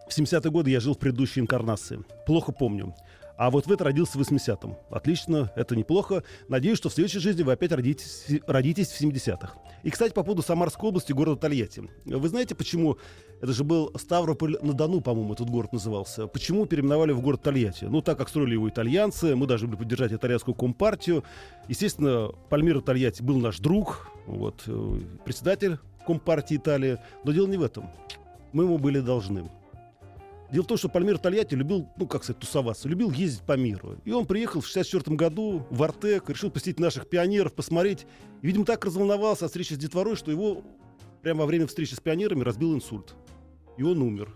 В 0.09 0.19
70-е 0.19 0.51
годы 0.51 0.71
я 0.71 0.81
жил 0.81 0.95
в 0.95 0.99
предыдущей 0.99 1.39
инкарнации. 1.39 2.01
Плохо 2.27 2.51
помню. 2.51 2.93
А 3.37 3.51
вот 3.51 3.67
вы 3.67 3.77
родился 3.77 4.19
в 4.19 4.21
80-м. 4.21 4.77
Отлично, 4.91 5.53
это 5.57 5.77
неплохо. 5.77 6.23
Надеюсь, 6.49 6.79
что 6.79 6.89
в 6.89 6.95
следующей 6.95 7.19
жизни 7.19 7.43
вы 7.43 7.53
опять 7.53 7.73
родитесь, 7.73 8.27
родитесь 8.47 8.89
в 8.89 9.01
70-х. 9.01 9.55
И, 9.83 9.91
кстати, 9.91 10.13
по 10.13 10.23
поводу 10.23 10.43
Самарской 10.43 10.89
области, 10.89 11.13
города 11.13 11.41
Тольятти. 11.41 11.89
Вы 12.05 12.29
знаете, 12.29 12.55
почему... 12.55 12.99
Это 13.43 13.53
же 13.53 13.65
был 13.65 13.93
Ставрополь-на-Дону, 13.95 15.03
по-моему, 15.03 15.35
этот 15.35 15.51
город 15.51 15.75
назывался. 15.75 16.27
Почему 16.27 16.65
переименовали 16.65 17.13
в 17.13 17.21
город 17.21 17.43
Тольятти? 17.43 17.85
Ну, 17.85 18.01
так 18.01 18.17
как 18.17 18.31
строили 18.31 18.55
его 18.55 18.69
итальянцы, 18.71 19.37
мы 19.37 19.47
должны 19.47 19.69
были 19.69 19.77
поддержать 19.77 20.13
итальянскую 20.13 20.55
компартию. 20.55 21.23
Естественно, 21.69 22.31
Пальмира 22.49 22.81
Тольятти 22.81 23.23
был 23.23 23.37
наш 23.37 23.59
друг, 23.59 24.11
вот, 24.27 24.63
э, 24.67 25.01
председатель 25.27 25.79
компартии 26.07 26.57
Италии. 26.57 26.99
Но 27.25 27.33
дело 27.33 27.47
не 27.47 27.59
в 27.59 27.63
этом. 27.63 27.91
Мы 28.53 28.65
ему 28.65 28.79
были 28.79 29.01
должны. 29.01 29.51
Дело 30.51 30.63
в 30.63 30.67
том, 30.67 30.79
что 30.79 30.89
Пальмир 30.89 31.19
Тольятти 31.19 31.55
любил, 31.55 31.89
ну, 31.97 32.07
как 32.07 32.23
сказать, 32.23 32.41
тусоваться, 32.41 32.89
любил 32.89 33.11
ездить 33.11 33.43
по 33.43 33.57
миру. 33.57 33.97
И 34.05 34.13
он 34.13 34.27
приехал 34.27 34.61
в 34.61 34.67
64 34.67 35.17
году 35.17 35.67
в 35.71 35.83
Артек, 35.83 36.29
решил 36.31 36.51
посетить 36.51 36.79
наших 36.79 37.09
пионеров, 37.09 37.53
посмотреть. 37.53 38.07
И, 38.43 38.47
видимо, 38.47 38.65
так 38.65 38.85
разволновался 38.85 39.47
от 39.47 39.51
встречи 39.51 39.75
с 39.75 39.79
детворой, 39.79 40.15
что 40.15 40.31
его 40.31 40.63
прямо 41.23 41.41
во 41.41 41.47
время 41.47 41.67
встречи 41.67 41.95
с 41.95 42.01
пионерами 42.01 42.43
разбил 42.43 42.75
инсульт. 42.75 43.15
И 43.77 43.83
он 43.83 44.01
умер. 44.01 44.33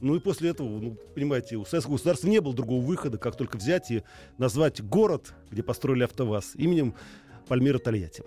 Ну 0.00 0.14
и 0.16 0.18
после 0.18 0.50
этого, 0.50 0.66
ну, 0.66 0.96
понимаете, 1.14 1.56
у 1.56 1.66
советского 1.66 1.94
государства 1.94 2.26
не 2.28 2.40
было 2.40 2.54
другого 2.54 2.82
выхода, 2.82 3.18
как 3.18 3.36
только 3.36 3.58
взять 3.58 3.90
и 3.90 4.02
назвать 4.38 4.82
город, 4.82 5.34
где 5.50 5.62
построили 5.62 6.04
АвтоВАЗ, 6.04 6.52
именем 6.54 6.94
Пальмира 7.46 7.78
Тольятти. 7.78 8.24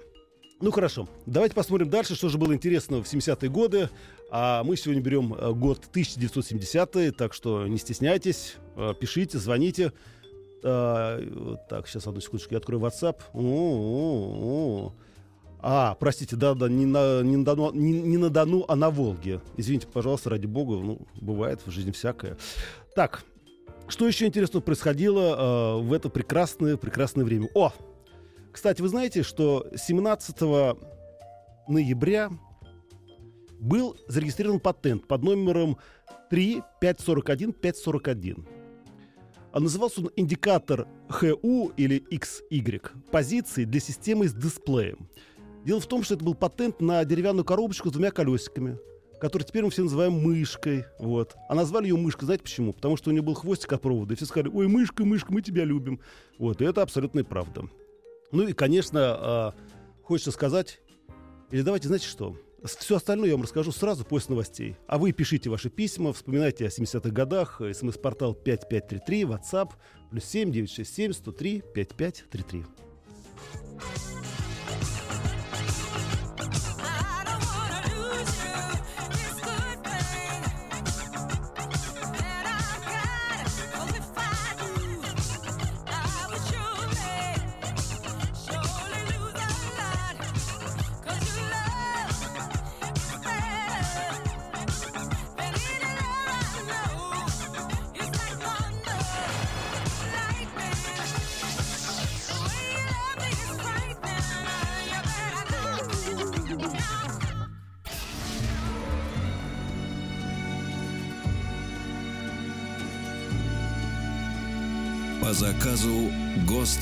Ну 0.62 0.72
хорошо, 0.72 1.10
давайте 1.25 1.56
посмотрим 1.56 1.90
дальше, 1.90 2.16
что 2.16 2.30
же 2.30 2.38
было 2.38 2.54
интересного 2.54 3.04
в 3.04 3.12
70-е 3.12 3.50
годы. 3.50 3.90
А 4.36 4.63
мы 4.63 4.78
сегодня 4.78 5.00
берем 5.00 5.36
э, 5.36 5.54
год 5.54 5.86
1970, 5.92 7.16
так 7.16 7.36
что 7.36 7.68
не 7.68 7.78
стесняйтесь, 7.78 8.56
э, 8.75 8.96
пишите, 9.00 9.38
звоните. 9.38 9.94
А, 10.63 11.58
так, 11.70 11.88
сейчас 11.88 12.08
одну 12.08 12.20
секундочку, 12.20 12.56
я 12.56 12.58
открою 12.58 12.82
WhatsApp. 12.82 13.18
О-о-о. 13.32 14.94
А, 15.60 15.96
простите, 16.00 16.36
да-да, 16.36 16.68
не 16.68 16.88
на, 16.88 17.22
не, 17.22 17.38
на 17.38 17.46
Дону, 17.46 17.72
не, 17.74 18.02
не 18.02 18.18
на 18.18 18.32
Дону, 18.32 18.66
а 18.68 18.75
на 18.75 18.90
Волге. 18.90 19.40
Извините, 19.56 19.86
пожалуйста, 19.86 20.32
ради 20.32 20.48
бога, 20.48 20.84
ну, 20.84 21.08
бывает 21.22 21.62
в 21.63 21.70
жизни 21.70 21.92
всякое. 21.92 22.36
Так, 22.96 23.24
что 23.88 24.08
еще 24.08 24.25
интересного 24.25 24.63
происходило 24.63 25.78
э, 25.78 25.82
в 25.84 25.94
это 25.94 26.10
прекрасное, 26.10 26.75
прекрасное 26.75 27.24
время? 27.24 27.50
О, 27.54 27.72
кстати, 28.52 28.82
вы 28.82 28.88
знаете, 28.88 29.22
что 29.22 29.68
17 29.75 30.42
ноября 31.68 32.32
был 33.63 33.98
зарегистрирован 34.08 34.60
патент 34.60 35.08
под 35.08 35.24
номером 35.24 35.77
3541541. 36.32 38.46
А 39.51 39.60
назывался 39.60 40.01
он 40.01 40.12
индикатор 40.15 40.88
ХУ 41.10 41.72
или 41.77 42.03
XY 42.12 42.82
позиции 43.12 43.65
для 43.65 43.79
системы 43.79 44.27
с 44.27 44.34
дисплеем. 44.34 45.08
Дело 45.63 45.79
в 45.79 45.86
том, 45.86 46.01
что 46.03 46.15
это 46.15 46.25
был 46.25 46.34
патент 46.36 46.82
на 46.82 47.05
деревянную 47.05 47.46
коробочку 47.46 47.89
с 47.89 47.93
двумя 47.93 48.12
колесиками, 48.12 48.77
которую 49.22 49.48
теперь 49.48 49.63
мы 49.63 49.70
все 49.70 49.84
называем 49.84 50.12
мышкой. 50.13 50.84
Вот. 51.00 51.36
А 51.48 51.55
назвали 51.55 51.88
ее 51.88 51.96
мышкой, 51.96 52.25
знаете 52.25 52.43
почему? 52.43 52.74
Потому 52.74 52.98
что 52.98 53.12
у 53.12 53.13
нее 53.13 53.22
был 53.22 53.36
хвостик 53.36 53.72
от 53.72 53.82
провода. 53.82 54.13
И 54.13 54.17
все 54.17 54.25
сказали, 54.25 54.51
ой, 54.53 54.67
мышка, 54.67 55.05
мышка, 55.05 55.32
мы 55.32 55.41
тебя 55.41 55.63
любим. 55.63 56.01
Вот. 56.38 56.62
И 56.62 56.65
это 56.65 56.82
абсолютная 56.82 57.24
правда. 57.24 57.70
Ну 58.32 58.48
и, 58.48 58.53
конечно, 58.53 59.53
э, 59.55 60.03
хочется 60.03 60.32
сказать, 60.32 60.82
или 61.51 61.62
давайте, 61.62 61.88
знаете 61.88 62.08
что, 62.08 62.36
все 62.63 62.96
остальное 62.96 63.27
я 63.27 63.34
вам 63.36 63.43
расскажу 63.43 63.72
сразу 63.72 64.05
после 64.05 64.32
новостей. 64.32 64.77
А 64.88 64.98
вы 64.98 65.12
пишите 65.12 65.50
ваши 65.50 65.70
письма, 65.70 66.13
вспоминайте 66.13 66.65
о 66.65 66.70
70-х 66.70 67.10
годах, 67.10 67.62
смс-портал 67.74 68.34
5533, 68.34 69.24
WhatsApp, 69.24 69.72
плюс 70.10 70.24
7 70.25 70.51
967 70.51 71.13
103 71.13 71.63
5533. 71.74 72.63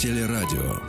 Гостелерадио. 0.01 0.79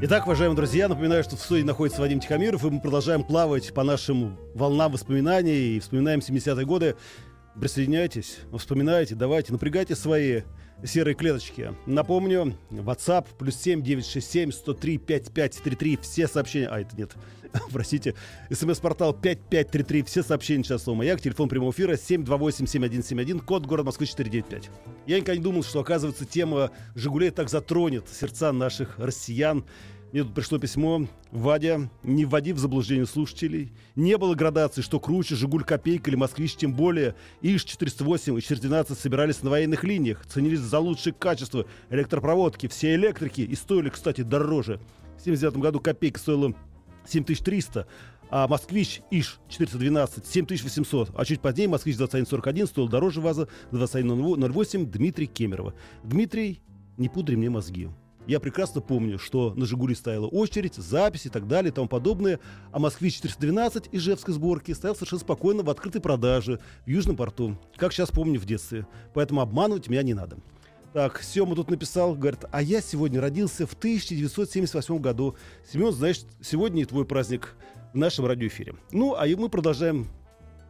Итак, 0.00 0.24
уважаемые 0.24 0.56
друзья, 0.56 0.88
напоминаю, 0.88 1.22
что 1.22 1.36
в 1.36 1.40
студии 1.40 1.62
находится 1.62 2.00
Вадим 2.00 2.20
Тихомиров, 2.20 2.64
и 2.64 2.70
мы 2.70 2.80
продолжаем 2.80 3.22
плавать 3.22 3.74
по 3.74 3.82
нашим 3.84 4.38
волнам 4.54 4.92
воспоминаний 4.92 5.76
и 5.76 5.80
вспоминаем 5.80 6.20
70-е 6.20 6.64
годы. 6.64 6.96
Присоединяйтесь, 7.60 8.38
вспоминайте, 8.56 9.14
давайте, 9.14 9.52
напрягайте 9.52 9.94
свои 9.94 10.40
серые 10.82 11.14
клеточки. 11.14 11.74
Напомню, 11.86 12.56
WhatsApp 12.70 13.26
плюс 13.38 13.56
7 13.56 13.82
967 13.82 14.52
103 14.52 14.98
5533. 14.98 15.98
Все 16.02 16.26
сообщения... 16.28 16.68
А, 16.68 16.80
это 16.80 16.96
нет. 16.96 17.12
Простите. 17.72 18.14
СМС-портал 18.50 19.12
5533. 19.12 20.02
Все 20.02 20.22
сообщения 20.22 20.64
сейчас 20.64 20.88
у 20.88 20.94
Маяк. 20.94 21.20
Телефон 21.20 21.48
прямого 21.48 21.70
эфира 21.70 21.94
728-7171. 21.94 23.40
Код 23.40 23.66
город 23.66 23.86
Москвы 23.86 24.06
495. 24.06 24.70
Я 25.06 25.16
никогда 25.16 25.36
не 25.36 25.42
думал, 25.42 25.62
что, 25.62 25.80
оказывается, 25.80 26.24
тема 26.24 26.70
«Жигулей» 26.94 27.30
так 27.30 27.48
затронет 27.48 28.08
сердца 28.08 28.52
наших 28.52 28.98
россиян. 28.98 29.64
Мне 30.14 30.22
тут 30.22 30.32
пришло 30.32 30.58
письмо. 30.60 31.08
Вадя, 31.32 31.90
не 32.04 32.24
вводи 32.24 32.52
в 32.52 32.58
заблуждение 32.60 33.04
слушателей. 33.04 33.72
Не 33.96 34.16
было 34.16 34.36
градации, 34.36 34.80
что 34.80 35.00
круче 35.00 35.34
«Жигуль» 35.34 35.64
копейка 35.64 36.08
или 36.08 36.14
«Москвич», 36.14 36.54
тем 36.54 36.72
более 36.72 37.16
ИЖ-408 37.42 38.38
и 38.38 38.40
412 38.40 38.96
собирались 38.96 39.42
на 39.42 39.50
военных 39.50 39.82
линиях, 39.82 40.24
ценились 40.24 40.60
за 40.60 40.78
лучшее 40.78 41.14
качество 41.14 41.66
электропроводки. 41.90 42.68
Все 42.68 42.94
электрики 42.94 43.40
и 43.40 43.56
стоили, 43.56 43.88
кстати, 43.88 44.20
дороже. 44.20 44.78
В 45.18 45.24
79 45.24 45.56
году 45.56 45.80
копейка 45.80 46.20
стоила 46.20 46.54
7300, 47.08 47.88
а 48.30 48.46
«Москвич» 48.46 49.02
ИЖ-412 49.10 50.26
7800, 50.30 51.10
а 51.12 51.24
чуть 51.24 51.40
позднее 51.40 51.66
«Москвич-2141» 51.66 52.66
стоил 52.68 52.86
дороже 52.86 53.20
ВАЗа 53.20 53.48
2108 53.72 54.88
Дмитрий 54.92 55.26
Кемерова. 55.26 55.74
Дмитрий, 56.04 56.60
не 56.98 57.08
пудри 57.08 57.34
мне 57.34 57.50
мозги. 57.50 57.88
Я 58.26 58.40
прекрасно 58.40 58.80
помню, 58.80 59.18
что 59.18 59.52
на 59.54 59.66
«Жигули» 59.66 59.94
стояла 59.94 60.26
очередь, 60.26 60.74
записи 60.76 61.26
и 61.26 61.30
так 61.30 61.46
далее 61.46 61.70
и 61.70 61.74
тому 61.74 61.88
подобное, 61.88 62.40
а 62.72 62.78
«Москвич-412» 62.78 63.88
ижевской 63.92 64.32
сборки 64.32 64.72
стоял 64.72 64.94
совершенно 64.94 65.20
спокойно 65.20 65.62
в 65.62 65.70
открытой 65.70 66.00
продаже 66.00 66.58
в 66.86 66.88
Южном 66.88 67.16
порту, 67.16 67.58
как 67.76 67.92
сейчас 67.92 68.10
помню 68.10 68.40
в 68.40 68.46
детстве. 68.46 68.86
Поэтому 69.12 69.42
обманывать 69.42 69.88
меня 69.88 70.02
не 70.02 70.14
надо. 70.14 70.38
Так, 70.94 71.22
Сема 71.22 71.56
тут 71.56 71.70
написал, 71.70 72.14
говорит, 72.14 72.44
а 72.52 72.62
я 72.62 72.80
сегодня 72.80 73.20
родился 73.20 73.66
в 73.66 73.74
1978 73.74 74.98
году. 74.98 75.34
Семен, 75.70 75.92
значит, 75.92 76.26
сегодня 76.40 76.82
и 76.82 76.84
твой 76.84 77.04
праздник 77.04 77.56
в 77.92 77.96
нашем 77.96 78.26
радиоэфире. 78.26 78.76
Ну, 78.92 79.14
а 79.14 79.26
мы 79.26 79.48
продолжаем 79.48 80.06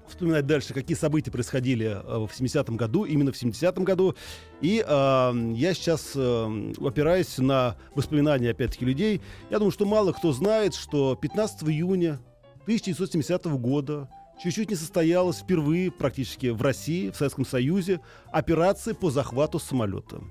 вспоминать 0.08 0.46
дальше, 0.46 0.74
какие 0.74 0.96
события 0.96 1.30
происходили 1.30 1.86
э, 1.86 2.26
в 2.26 2.30
70-м 2.30 2.76
году, 2.76 3.04
именно 3.04 3.32
в 3.32 3.42
70-м 3.42 3.84
году. 3.84 4.14
И 4.60 4.84
э, 4.86 5.52
я 5.54 5.74
сейчас 5.74 6.12
э, 6.14 6.72
опираюсь 6.80 7.38
на 7.38 7.76
воспоминания, 7.94 8.50
опять-таки, 8.50 8.84
людей. 8.84 9.20
Я 9.50 9.58
думаю, 9.58 9.72
что 9.72 9.86
мало 9.86 10.12
кто 10.12 10.32
знает, 10.32 10.74
что 10.74 11.16
15 11.16 11.64
июня 11.68 12.20
1970 12.62 13.44
года 13.46 14.08
чуть-чуть 14.42 14.70
не 14.70 14.76
состоялась 14.76 15.38
впервые 15.38 15.90
практически 15.90 16.48
в 16.48 16.62
России, 16.62 17.10
в 17.10 17.16
Советском 17.16 17.46
Союзе, 17.46 18.00
операция 18.32 18.94
по 18.94 19.10
захвату 19.10 19.58
самолета. 19.58 20.22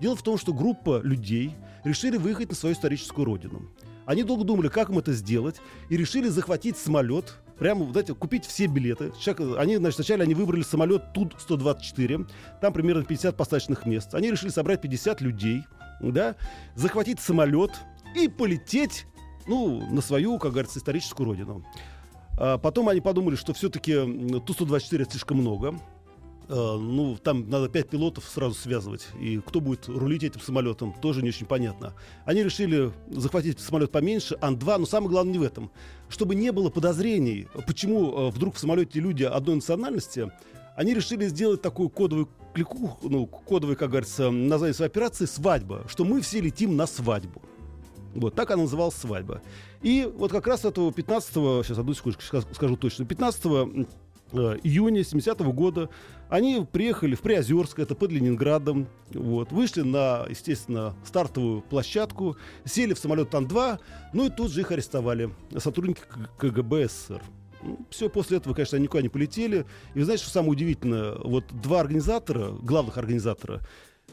Дело 0.00 0.16
в 0.16 0.22
том, 0.22 0.38
что 0.38 0.52
группа 0.52 1.00
людей 1.02 1.54
решили 1.84 2.16
выехать 2.16 2.50
на 2.50 2.54
свою 2.54 2.74
историческую 2.74 3.24
родину. 3.24 3.68
Они 4.06 4.22
долго 4.22 4.44
думали, 4.44 4.68
как 4.68 4.88
им 4.88 4.98
это 4.98 5.12
сделать, 5.12 5.56
и 5.90 5.96
решили 5.96 6.28
захватить 6.28 6.78
самолет, 6.78 7.38
прямо, 7.58 7.86
эти, 7.98 8.14
купить 8.14 8.46
все 8.46 8.66
билеты. 8.66 9.12
Они, 9.58 9.76
значит, 9.76 9.98
вначале 9.98 10.22
они 10.22 10.34
выбрали 10.34 10.62
самолет 10.62 11.12
Ту-124, 11.12 12.30
там 12.60 12.72
примерно 12.72 13.04
50 13.04 13.36
посадочных 13.36 13.84
мест. 13.84 14.14
Они 14.14 14.30
решили 14.30 14.50
собрать 14.50 14.80
50 14.80 15.20
людей, 15.20 15.64
да, 16.00 16.36
захватить 16.74 17.20
самолет 17.20 17.72
и 18.14 18.28
полететь, 18.28 19.04
ну, 19.46 19.86
на 19.92 20.00
свою, 20.00 20.38
как 20.38 20.52
говорится, 20.52 20.78
историческую 20.78 21.26
родину. 21.26 21.64
А 22.38 22.56
потом 22.56 22.88
они 22.88 23.00
подумали, 23.00 23.34
что 23.34 23.52
все-таки 23.52 23.92
Ту-124 23.92 25.10
слишком 25.10 25.38
много. 25.38 25.78
Ну, 26.48 27.18
там 27.22 27.48
надо 27.50 27.68
пять 27.68 27.90
пилотов 27.90 28.24
сразу 28.24 28.54
связывать. 28.54 29.06
И 29.20 29.38
кто 29.38 29.60
будет 29.60 29.88
рулить 29.88 30.24
этим 30.24 30.40
самолетом, 30.40 30.94
тоже 31.00 31.22
не 31.22 31.28
очень 31.28 31.46
понятно. 31.46 31.94
Они 32.24 32.42
решили 32.42 32.90
захватить 33.10 33.60
самолет 33.60 33.92
поменьше, 33.92 34.36
Ан-2, 34.40 34.78
но 34.78 34.86
самое 34.86 35.10
главное 35.10 35.32
не 35.32 35.38
в 35.38 35.42
этом. 35.42 35.70
Чтобы 36.08 36.34
не 36.34 36.50
было 36.52 36.70
подозрений, 36.70 37.48
почему 37.66 38.28
э, 38.28 38.30
вдруг 38.30 38.54
в 38.54 38.58
самолете 38.58 38.98
люди 39.00 39.24
одной 39.24 39.56
национальности, 39.56 40.30
они 40.74 40.94
решили 40.94 41.26
сделать 41.26 41.60
такую 41.60 41.90
кодовую 41.90 42.28
клику, 42.54 42.98
ну, 43.02 43.26
кодовый, 43.26 43.76
как 43.76 43.90
говорится, 43.90 44.30
название 44.30 44.74
своей 44.74 44.90
операции 44.90 45.26
«Свадьба», 45.26 45.84
что 45.88 46.04
мы 46.04 46.20
все 46.20 46.40
летим 46.40 46.76
на 46.76 46.86
свадьбу. 46.86 47.42
Вот, 48.14 48.34
так 48.34 48.50
она 48.50 48.62
называлась 48.62 48.94
«Свадьба». 48.94 49.42
И 49.82 50.10
вот 50.16 50.32
как 50.32 50.46
раз 50.46 50.64
этого 50.64 50.90
15-го, 50.90 51.62
сейчас 51.62 51.78
одну 51.78 51.94
секундочку 51.94 52.40
скажу 52.54 52.76
точно, 52.76 53.04
15 53.04 53.44
Э, 53.44 53.84
июня 54.32 55.04
70 55.04 55.40
-го 55.40 55.52
года 55.52 55.88
они 56.28 56.66
приехали 56.70 57.14
в 57.14 57.22
Приозерск, 57.22 57.78
это 57.78 57.94
под 57.94 58.12
Ленинградом, 58.12 58.88
вот, 59.10 59.50
вышли 59.50 59.82
на, 59.82 60.26
естественно, 60.28 60.94
стартовую 61.04 61.62
площадку, 61.62 62.36
сели 62.64 62.92
в 62.92 62.98
самолет 62.98 63.30
Тан-2, 63.30 63.78
ну 64.12 64.26
и 64.26 64.30
тут 64.30 64.52
же 64.52 64.60
их 64.60 64.70
арестовали 64.70 65.30
сотрудники 65.56 66.02
КГБ 66.38 66.88
СССР. 66.88 67.22
Ну, 67.62 67.78
все, 67.90 68.08
после 68.08 68.36
этого, 68.36 68.54
конечно, 68.54 68.76
они 68.76 68.84
никуда 68.84 69.02
не 69.02 69.08
полетели. 69.08 69.66
И 69.94 69.98
вы 69.98 70.04
знаете, 70.04 70.22
что 70.22 70.32
самое 70.32 70.52
удивительное? 70.52 71.16
Вот 71.16 71.44
два 71.60 71.80
организатора, 71.80 72.50
главных 72.50 72.98
организатора 72.98 73.60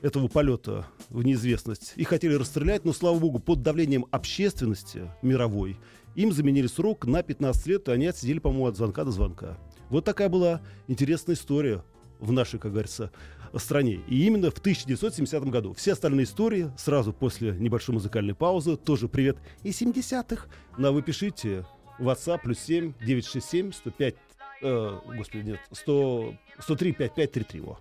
этого 0.02 0.28
полета 0.28 0.88
в 1.10 1.24
неизвестность, 1.24 1.94
их 1.96 2.08
хотели 2.08 2.34
расстрелять, 2.34 2.86
но, 2.86 2.94
слава 2.94 3.20
богу, 3.20 3.40
под 3.40 3.62
давлением 3.62 4.06
общественности 4.12 5.12
мировой 5.22 5.78
им 6.16 6.32
заменили 6.32 6.68
срок 6.68 7.06
на 7.06 7.24
15 7.24 7.68
лет, 7.68 7.88
и 7.88 7.92
они 7.92 8.08
отсидели, 8.08 8.40
по-моему, 8.40 8.68
от 8.68 8.78
звонка 8.78 9.04
до 9.04 9.12
звонка. 9.12 9.58
Вот 9.90 10.06
такая 10.06 10.30
была 10.30 10.62
интересная 10.88 11.36
история 11.36 11.84
в 12.20 12.32
нашей, 12.32 12.60
как 12.60 12.72
говорится, 12.72 13.12
стране. 13.60 14.02
И 14.08 14.26
именно 14.26 14.52
в 14.52 14.58
1970 14.58 15.44
году. 15.46 15.74
Все 15.74 15.94
остальные 15.94 16.26
истории 16.26 16.72
сразу 16.78 17.14
после 17.14 17.52
небольшой 17.52 17.94
музыкальной 17.94 18.36
паузы. 18.36 18.76
Тоже 18.78 19.08
привет 19.08 19.38
и 19.64 19.70
70-х. 19.70 20.48
Ну, 20.78 20.88
а 20.88 20.92
вы 20.92 21.02
пишите 21.02 21.66
WhatsApp 22.00 22.42
плюс 22.44 22.60
7 22.60 22.94
967 23.00 23.72
105 23.72 24.16
э, 24.62 25.00
господи, 25.18 25.44
нет, 25.44 25.60
100, 25.72 26.36
103 26.60 26.92
5533. 26.94 27.62
Во. 27.62 27.80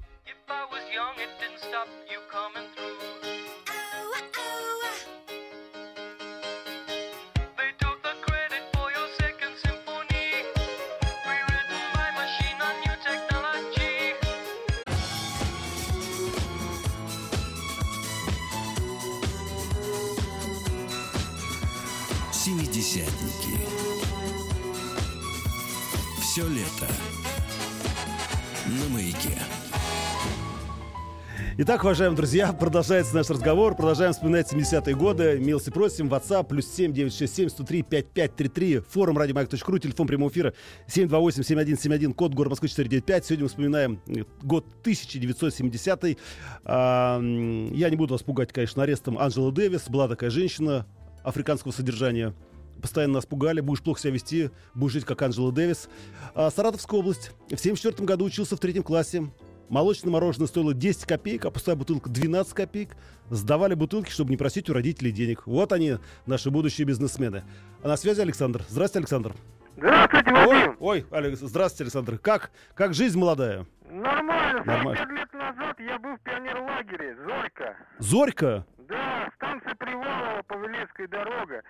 Итак, 31.57 31.85
уважаемые 31.85 32.17
друзья, 32.17 32.53
продолжается 32.53 33.15
наш 33.15 33.31
разговор. 33.31 33.77
Продолжаем 33.77 34.13
вспоминать 34.13 34.53
70-е 34.53 34.97
годы. 34.97 35.39
Милости 35.39 35.71
просим. 35.71 36.09
WhatsApp 36.09 36.49
плюс 36.49 36.67
7 36.67 36.93
967 36.93 37.49
103 37.49 37.83
5533. 37.83 38.81
Форум 38.81 39.17
радиомаяк.ру. 39.17 39.79
Телефон 39.79 40.09
прямого 40.09 40.31
эфира 40.31 40.53
728 40.89 41.45
7171. 41.45 42.13
Код 42.15 42.35
город 42.35 42.51
Москвы 42.51 42.67
495. 42.67 43.25
Сегодня 43.25 43.45
мы 43.45 43.49
вспоминаем 43.49 44.01
э, 44.09 44.25
год 44.43 44.67
1970 44.81 46.19
а, 46.65 47.21
Я 47.21 47.89
не 47.89 47.97
буду 47.97 48.15
вас 48.15 48.25
пугать, 48.25 48.53
конечно, 48.53 48.83
арестом 48.83 49.17
Анджела 49.17 49.53
Дэвис. 49.53 49.89
Была 49.89 50.09
такая 50.09 50.31
женщина 50.31 50.87
африканского 51.23 51.71
содержания 51.71 52.35
постоянно 52.83 53.15
нас 53.15 53.25
пугали, 53.25 53.61
будешь 53.61 53.81
плохо 53.81 53.99
себя 53.99 54.13
вести, 54.13 54.51
будешь 54.75 54.93
жить 54.93 55.05
как 55.05 55.23
Анджела 55.23 55.53
Дэвис. 55.53 55.89
А, 56.35 56.51
Саратовская 56.51 56.99
область. 56.99 57.31
В 57.49 57.57
74 57.57 58.05
году 58.05 58.25
учился 58.25 58.57
в 58.57 58.61
третьем 58.61 58.83
классе. 58.83 59.31
Молочное 59.69 60.13
мороженое 60.13 60.47
стоило 60.47 60.75
10 60.75 61.07
копеек, 61.07 61.47
а 61.47 61.51
пустая 61.51 61.77
бутылка 61.77 62.11
12 62.11 62.53
копеек. 62.53 62.97
Сдавали 63.31 63.75
бутылки, 63.75 64.11
чтобы 64.11 64.31
не 64.31 64.37
просить 64.37 64.69
у 64.69 64.75
родителей 64.75 65.11
денег. 65.11 65.47
Вот 65.47 65.73
они, 65.73 65.97
наши 66.27 66.51
будущие 66.51 66.87
бизнесмены. 66.87 67.45
А 67.83 67.89
на 67.89 67.97
связи 67.97 68.21
Александр. 68.21 68.63
Здравствуйте, 68.69 68.99
Александр. 69.01 69.35
Здравствуйте, 69.77 70.31
Вадим. 70.31 70.77
Ой, 70.79 71.03
ой, 71.03 71.07
Алекс, 71.11 71.41
здравствуйте, 71.41 71.85
Александр. 71.85 72.19
Как, 72.19 72.51
как 72.75 72.95
жизнь 72.95 73.19
молодая? 73.19 73.67
Нормально. 73.91 74.63
Нормально. 74.65 74.97
45 74.97 75.19
лет 75.19 75.33
назад 75.33 75.81
я 75.81 75.99
был 75.99 76.15
в 76.15 76.21
пионерлагере 76.21 77.17
«Зорька». 77.17 77.77
Зорька? 77.99 78.67
Да, 78.89 79.31
станция 79.37 79.75
Привалова, 79.75 80.43
Павелецкая 80.47 81.09
дорога. 81.09 81.63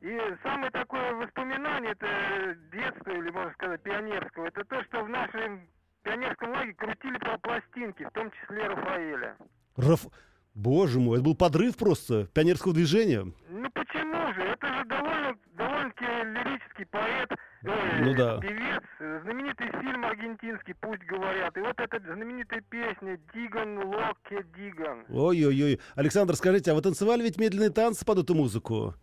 И 0.00 0.18
самое 0.42 0.70
такое 0.70 1.12
воспоминание, 1.14 1.92
это 1.92 2.56
детство, 2.72 3.10
или 3.10 3.30
можно 3.30 3.52
сказать, 3.52 3.82
пионерского, 3.82 4.46
это 4.46 4.64
то, 4.64 4.82
что 4.84 5.04
в 5.04 5.08
нашем 5.10 5.68
пионерском 6.02 6.50
лагере 6.50 6.74
крутили 6.74 7.18
по 7.18 7.38
пластинке, 7.38 8.06
в 8.06 8.12
том 8.12 8.30
числе 8.30 8.66
Рафаэля. 8.68 9.36
Раф... 9.76 10.06
Боже 10.54 10.98
мой, 10.98 11.16
это 11.18 11.24
был 11.24 11.36
подрыв 11.36 11.76
просто 11.76 12.26
пионерского 12.34 12.74
движения. 12.74 13.32
Ну 13.48 13.70
почему 13.72 14.34
же? 14.34 14.42
Это 14.42 14.66
же 14.66 14.84
довольно, 14.84 15.36
довольно-таки 15.54 16.04
лирический 16.04 16.86
поэт, 16.86 17.30
э, 17.30 18.02
ну, 18.02 18.14
да. 18.16 18.40
певец, 18.40 18.82
знаменитый 19.22 19.68
фильм 19.80 20.04
аргентинский, 20.04 20.74
пусть 20.80 21.02
говорят. 21.04 21.56
И 21.56 21.60
вот 21.60 21.78
эта 21.78 22.00
знаменитая 22.00 22.62
песня 22.62 23.18
«Диган 23.32 23.78
Локке 23.78 24.44
Диган». 24.56 25.04
Ой-ой-ой. 25.08 25.80
Александр, 25.94 26.34
скажите, 26.34 26.72
а 26.72 26.74
вы 26.74 26.82
танцевали 26.82 27.22
ведь 27.22 27.38
медленные 27.38 27.70
танцы 27.70 28.04
под 28.04 28.18
эту 28.18 28.34
музыку? 28.34 28.94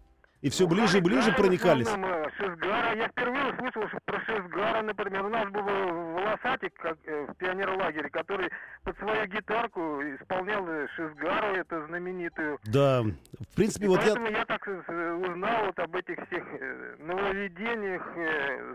И 0.41 0.49
все 0.49 0.67
ближе 0.67 0.99
и 0.99 1.01
ближе 1.01 1.31
проникались. 1.31 1.87
Э, 1.87 2.29
Шизгара. 2.37 2.95
Я 2.95 3.07
впервые 3.07 3.53
услышал 3.53 3.81
про 4.05 4.21
Шизгара, 4.21 4.83
например. 4.83 5.25
У 5.25 5.29
нас 5.29 5.49
был 5.49 5.63
волосатик 5.63 6.73
как, 6.75 6.97
э, 7.05 7.25
в 7.25 7.35
пионерлагере, 7.37 8.09
который 8.09 8.49
под 8.83 8.97
свою 8.99 9.25
гитарку 9.25 9.81
исполнял 10.03 10.63
Шизгару, 10.95 11.55
эту 11.55 11.87
знаменитую. 11.87 12.59
Да, 12.65 13.03
в 13.03 13.55
принципе, 13.55 13.85
и 13.85 13.87
вот 13.87 13.99
поэтому 13.99 14.27
я... 14.27 14.39
я 14.39 14.45
так 14.45 14.67
узнал 14.67 15.65
вот 15.65 15.79
об 15.79 15.95
этих 15.95 16.17
всех 16.27 16.43
э, 16.59 16.95
нововведениях 16.99 18.03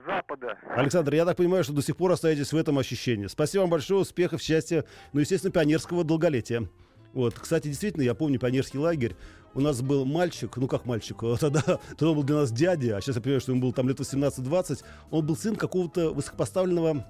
Запада. 0.05 0.59
Александр, 0.75 1.15
я 1.15 1.25
так 1.25 1.37
понимаю, 1.37 1.63
что 1.63 1.73
до 1.73 1.83
сих 1.83 1.97
пор 1.97 2.11
остаетесь 2.11 2.53
в 2.53 2.57
этом 2.57 2.77
ощущении. 2.79 3.29
Спасибо 3.29 3.63
вам 3.63 3.71
большое, 3.71 4.01
успехов, 4.01 4.43
счастья, 4.43 4.85
ну, 5.13 5.21
естественно, 5.21 5.53
пионерского 5.53 6.03
долголетия. 6.03 6.69
Вот, 7.13 7.35
кстати, 7.35 7.69
действительно, 7.69 8.03
я 8.03 8.15
помню 8.15 8.39
пионерский 8.39 8.79
лагерь. 8.79 9.15
У 9.55 9.61
нас 9.61 9.83
был 9.83 10.05
мальчик, 10.05 10.57
ну 10.57 10.67
как 10.67 10.87
мальчик, 10.87 11.19
тогда, 11.41 11.61
тогда 11.61 12.15
был 12.15 12.23
для 12.23 12.37
нас 12.37 12.53
дядя, 12.53 12.97
а 12.97 13.01
сейчас 13.01 13.17
я 13.17 13.23
понимаю, 13.23 13.41
что 13.41 13.53
ему 13.53 13.61
было 13.61 13.73
там 13.73 13.89
лет 13.89 14.01
18-20. 14.01 14.83
Он 15.11 15.27
был 15.27 15.37
сын 15.37 15.57
какого-то 15.57 16.11
высокопоставленного 16.11 17.07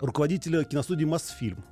руководителя 0.00 0.64
киностудии 0.64 1.04
«Мосфильм». 1.04 1.64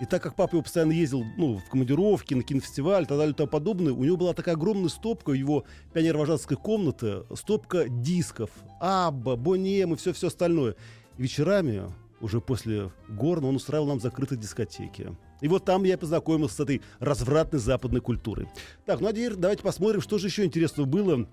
И 0.00 0.06
так 0.06 0.22
как 0.22 0.34
папа 0.34 0.56
его 0.56 0.62
постоянно 0.62 0.90
ездил 0.90 1.22
ну, 1.36 1.58
в 1.58 1.68
командировки, 1.70 2.34
на 2.34 2.42
кинофестиваль 2.42 3.04
и 3.04 3.06
так 3.06 3.16
далее 3.16 3.32
и 3.32 3.36
тому 3.36 3.48
подобное, 3.48 3.92
у 3.92 4.02
него 4.02 4.16
была 4.16 4.34
такая 4.34 4.56
огромная 4.56 4.88
стопка 4.88 5.32
его 5.32 5.64
пионер-вожатской 5.92 6.56
комнаты, 6.56 7.22
стопка 7.36 7.88
дисков, 7.88 8.50
Абба, 8.80 9.36
Бонем 9.36 9.94
и 9.94 9.96
все-все 9.96 10.26
остальное. 10.26 10.74
И 11.16 11.22
вечерами, 11.22 11.84
уже 12.20 12.40
после 12.40 12.90
Горна, 13.08 13.46
он 13.46 13.56
устраивал 13.56 13.86
нам 13.86 14.00
закрытые 14.00 14.36
дискотеки. 14.36 15.16
И 15.44 15.48
вот 15.48 15.66
там 15.66 15.84
я 15.84 15.98
познакомился 15.98 16.54
с 16.54 16.60
этой 16.60 16.80
развратной 17.00 17.60
западной 17.60 18.00
культурой. 18.00 18.48
Так, 18.86 19.02
ну 19.02 19.08
а 19.08 19.12
теперь 19.12 19.34
давайте 19.34 19.62
посмотрим, 19.62 20.00
что 20.00 20.16
же 20.16 20.28
еще 20.28 20.42
интересного 20.42 20.86
было 20.86 21.28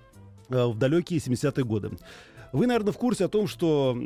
э, 0.49 0.65
в 0.65 0.77
далекие 0.77 1.21
70-е 1.21 1.63
годы. 1.63 1.91
Вы, 2.51 2.67
наверное, 2.67 2.91
в 2.91 2.97
курсе 2.97 3.23
о 3.23 3.29
том, 3.29 3.47
что 3.47 3.97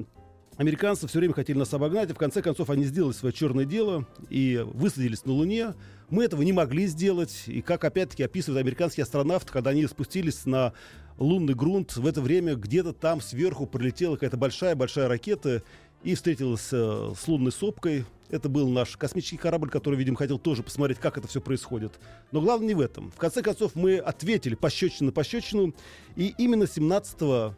американцы 0.58 1.08
все 1.08 1.18
время 1.18 1.34
хотели 1.34 1.58
нас 1.58 1.74
обогнать, 1.74 2.12
и 2.12 2.14
в 2.14 2.18
конце 2.18 2.44
концов 2.44 2.70
они 2.70 2.84
сделали 2.84 3.14
свое 3.14 3.34
черное 3.34 3.66
дело 3.66 4.08
и 4.30 4.64
высадились 4.76 5.26
на 5.26 5.34
Луне. 5.34 5.74
Мы 6.12 6.26
этого 6.26 6.44
не 6.44 6.54
могли 6.54 6.86
сделать. 6.86 7.46
И 7.48 7.64
как 7.64 7.84
опять-таки 7.84 8.22
описывают 8.22 8.64
американские 8.64 9.06
астронавты, 9.06 9.52
когда 9.52 9.72
они 9.72 9.88
спустились 9.88 10.46
на 10.46 10.74
лунный 11.18 11.56
грунт, 11.56 11.98
в 11.98 12.06
это 12.06 12.22
время 12.22 12.54
где-то 12.54 12.94
там 12.94 13.22
сверху 13.22 13.66
пролетела 13.66 14.14
какая-то 14.14 14.38
большая-большая 14.38 15.08
ракета 15.08 15.64
и 16.04 16.14
встретилась 16.14 16.70
э, 16.72 17.14
с 17.20 17.28
лунной 17.28 17.52
сопкой. 17.52 18.06
Это 18.36 18.50
был 18.50 18.68
наш 18.68 18.98
космический 18.98 19.38
корабль, 19.38 19.70
который, 19.70 19.96
видимо, 19.96 20.18
хотел 20.18 20.38
тоже 20.38 20.62
посмотреть, 20.62 21.00
как 21.00 21.18
это 21.18 21.28
все 21.28 21.40
происходит. 21.40 21.94
Но 22.34 22.42
главное 22.42 22.68
не 22.68 22.74
в 22.76 22.82
этом. 22.82 23.10
В 23.12 23.16
конце 23.16 23.42
концов, 23.42 23.76
мы 23.76 23.98
ответили 23.98 24.56
пощечину 24.56 25.08
на 25.08 25.12
пощечину. 25.14 25.74
И 26.18 26.36
именно 26.38 26.68
17 26.68 27.56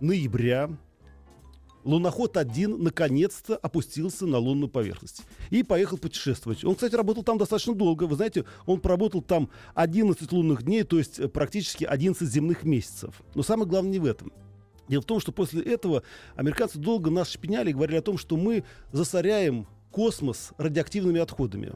ноября 0.00 0.70
луноход-1 1.84 2.76
наконец-то 2.76 3.56
опустился 3.56 4.26
на 4.26 4.36
лунную 4.36 4.68
поверхность 4.68 5.22
и 5.48 5.62
поехал 5.62 5.96
путешествовать. 5.96 6.62
Он, 6.62 6.74
кстати, 6.74 6.94
работал 6.94 7.22
там 7.22 7.38
достаточно 7.38 7.74
долго. 7.74 8.04
Вы 8.04 8.16
знаете, 8.16 8.44
он 8.66 8.80
проработал 8.80 9.22
там 9.22 9.48
11 9.74 10.30
лунных 10.32 10.62
дней, 10.62 10.82
то 10.82 10.98
есть 10.98 11.18
э, 11.18 11.28
практически 11.28 11.84
11 11.84 12.28
земных 12.28 12.64
месяцев. 12.64 13.22
Но 13.34 13.42
самое 13.42 13.66
главное 13.66 13.92
не 13.92 13.98
в 13.98 14.04
этом. 14.04 14.30
Дело 14.88 15.00
в 15.00 15.06
том, 15.06 15.20
что 15.20 15.32
после 15.32 15.62
этого 15.62 16.02
американцы 16.36 16.78
долго 16.78 17.10
нас 17.10 17.30
шпиняли 17.30 17.70
и 17.70 17.72
говорили 17.72 17.96
о 17.96 18.02
том, 18.02 18.18
что 18.18 18.36
мы 18.36 18.64
засоряем 18.92 19.66
космос 19.90 20.52
радиоактивными 20.58 21.20
отходами. 21.20 21.74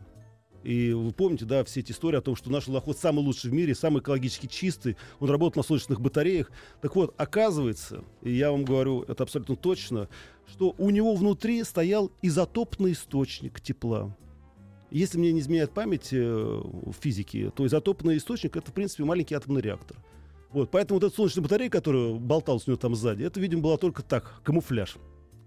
И 0.62 0.92
вы 0.92 1.12
помните, 1.12 1.44
да, 1.44 1.64
все 1.64 1.80
эти 1.80 1.92
истории 1.92 2.18
о 2.18 2.22
том, 2.22 2.36
что 2.36 2.50
наш 2.50 2.68
луноход 2.68 2.96
самый 2.96 3.24
лучший 3.24 3.50
в 3.50 3.52
мире, 3.52 3.74
самый 3.74 4.00
экологически 4.00 4.46
чистый, 4.46 4.96
он 5.18 5.28
работает 5.28 5.56
на 5.56 5.62
солнечных 5.62 6.00
батареях. 6.00 6.50
Так 6.80 6.94
вот, 6.94 7.14
оказывается, 7.16 8.04
и 8.22 8.32
я 8.32 8.52
вам 8.52 8.64
говорю 8.64 9.02
это 9.02 9.24
абсолютно 9.24 9.56
точно, 9.56 10.08
что 10.46 10.74
у 10.78 10.90
него 10.90 11.14
внутри 11.14 11.62
стоял 11.64 12.12
изотопный 12.22 12.92
источник 12.92 13.60
тепла. 13.60 14.16
Если 14.90 15.18
мне 15.18 15.32
не 15.32 15.40
изменяет 15.40 15.72
память 15.72 16.12
э, 16.12 16.22
в 16.22 16.94
физике, 17.00 17.50
то 17.50 17.66
изотопный 17.66 18.18
источник 18.18 18.56
это, 18.56 18.70
в 18.70 18.74
принципе, 18.74 19.04
маленький 19.04 19.34
атомный 19.34 19.62
реактор. 19.62 19.96
Вот, 20.50 20.70
поэтому 20.70 21.00
вот 21.00 21.06
эта 21.06 21.16
солнечная 21.16 21.42
батарея, 21.42 21.70
которая 21.70 22.12
болталась 22.12 22.68
у 22.68 22.70
него 22.70 22.78
там 22.78 22.94
сзади, 22.94 23.24
это, 23.24 23.40
видимо, 23.40 23.62
была 23.62 23.78
только 23.78 24.02
так, 24.02 24.42
камуфляж. 24.44 24.96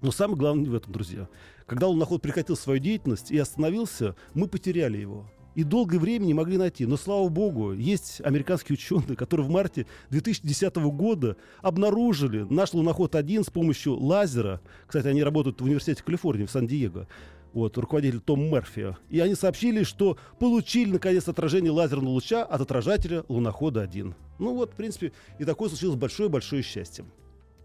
Но 0.02 0.12
самое 0.12 0.38
главное 0.38 0.70
в 0.70 0.76
этом, 0.76 0.94
друзья. 0.94 1.28
Когда 1.66 1.88
луноход 1.88 2.22
прекратил 2.22 2.56
свою 2.56 2.80
деятельность 2.80 3.32
и 3.32 3.38
остановился, 3.38 4.16
мы 4.34 4.48
потеряли 4.48 4.98
его. 4.98 5.26
И 5.56 5.64
долгое 5.64 6.00
время 6.00 6.26
не 6.26 6.34
могли 6.34 6.58
найти. 6.58 6.86
Но, 6.86 6.98
слава 6.98 7.30
богу, 7.30 7.72
есть 7.72 8.22
американские 8.22 8.74
ученые, 8.74 9.16
которые 9.16 9.48
в 9.48 9.50
марте 9.50 9.88
2010 10.10 10.76
года 10.76 11.38
обнаружили 11.62 12.46
наш 12.50 12.74
луноход-1 12.74 13.46
с 13.46 13.50
помощью 13.50 13.96
лазера. 13.96 14.62
Кстати, 14.86 15.08
они 15.08 15.24
работают 15.24 15.62
в 15.62 15.64
университете 15.64 16.04
Калифорнии 16.04 16.46
в 16.46 16.52
Сан-Диего. 16.52 17.08
Вот, 17.54 17.78
руководитель 17.78 18.20
Том 18.20 18.44
Мерфи. 18.44 18.98
И 19.10 19.22
они 19.22 19.34
сообщили, 19.34 19.84
что 19.84 20.18
получили, 20.40 20.92
наконец, 20.92 21.30
отражение 21.30 21.72
лазерного 21.72 22.10
луча 22.10 22.44
от 22.44 22.60
отражателя 22.60 23.24
лунохода-1. 23.30 24.14
Ну 24.40 24.56
вот, 24.56 24.74
в 24.74 24.76
принципе, 24.76 25.14
и 25.40 25.46
такое 25.46 25.70
случилось 25.70 25.96
большое-большое 25.96 26.64
счастье. 26.64 27.06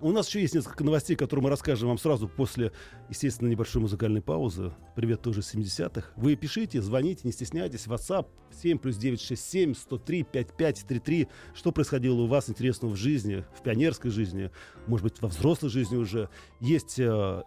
У 0.03 0.13
нас 0.13 0.29
еще 0.29 0.41
есть 0.41 0.55
несколько 0.55 0.83
новостей, 0.83 1.15
которые 1.15 1.45
мы 1.45 1.51
расскажем 1.51 1.89
вам 1.89 1.99
сразу 1.99 2.27
после, 2.27 2.73
естественно, 3.11 3.49
небольшой 3.49 3.83
музыкальной 3.83 4.23
паузы. 4.23 4.73
Привет 4.97 5.21
тоже 5.21 5.41
70-х. 5.41 6.13
Вы 6.17 6.37
пишите, 6.37 6.81
звоните, 6.81 7.21
не 7.25 7.33
стесняйтесь. 7.33 7.87
WhatsApp 7.87 8.27
7 8.63 8.79
плюс 8.79 8.97
967 8.97 9.75
103 9.75 10.23
5533. 10.23 11.29
Что 11.53 11.71
происходило 11.73 12.23
у 12.23 12.27
вас 12.27 12.49
интересного 12.49 12.93
в 12.93 12.97
жизни, 12.97 13.45
в 13.55 13.63
пионерской 13.63 14.11
жизни, 14.11 14.51
может 14.87 15.05
быть, 15.05 15.21
во 15.21 15.29
взрослой 15.29 15.69
жизни 15.69 15.97
уже. 15.97 16.31
Есть 16.61 16.99
э, 16.99 17.43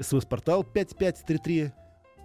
смс-портал 0.00 0.64
5533. 0.64 1.72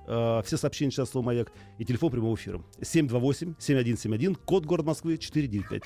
Uh, 0.08 0.42
все 0.44 0.58
сообщения 0.58 0.90
сейчас 0.90 1.12
слово 1.12 1.28
«Маяк» 1.28 1.54
и 1.78 1.86
телефон 1.86 2.10
прямого 2.10 2.36
эфира 2.36 2.64
728-7171, 2.80 4.36
код 4.36 4.66
город 4.66 4.88
Москвы 4.88 5.20
495. 5.20 5.84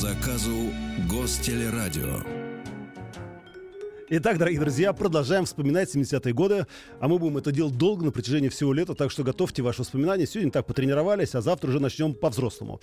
Заказу 0.00 0.72
Гостелерадио. 1.06 2.39
Итак, 4.12 4.38
дорогие 4.38 4.58
друзья, 4.58 4.92
продолжаем 4.92 5.44
вспоминать 5.44 5.94
70-е 5.94 6.34
годы, 6.34 6.66
а 6.98 7.06
мы 7.06 7.20
будем 7.20 7.36
это 7.36 7.52
делать 7.52 7.78
долго, 7.78 8.04
на 8.04 8.10
протяжении 8.10 8.48
всего 8.48 8.72
лета, 8.72 8.96
так 8.96 9.12
что 9.12 9.22
готовьте 9.22 9.62
ваши 9.62 9.82
воспоминания. 9.82 10.26
Сегодня 10.26 10.50
так 10.50 10.66
потренировались, 10.66 11.36
а 11.36 11.40
завтра 11.40 11.68
уже 11.68 11.78
начнем 11.78 12.14
по-взрослому. 12.14 12.80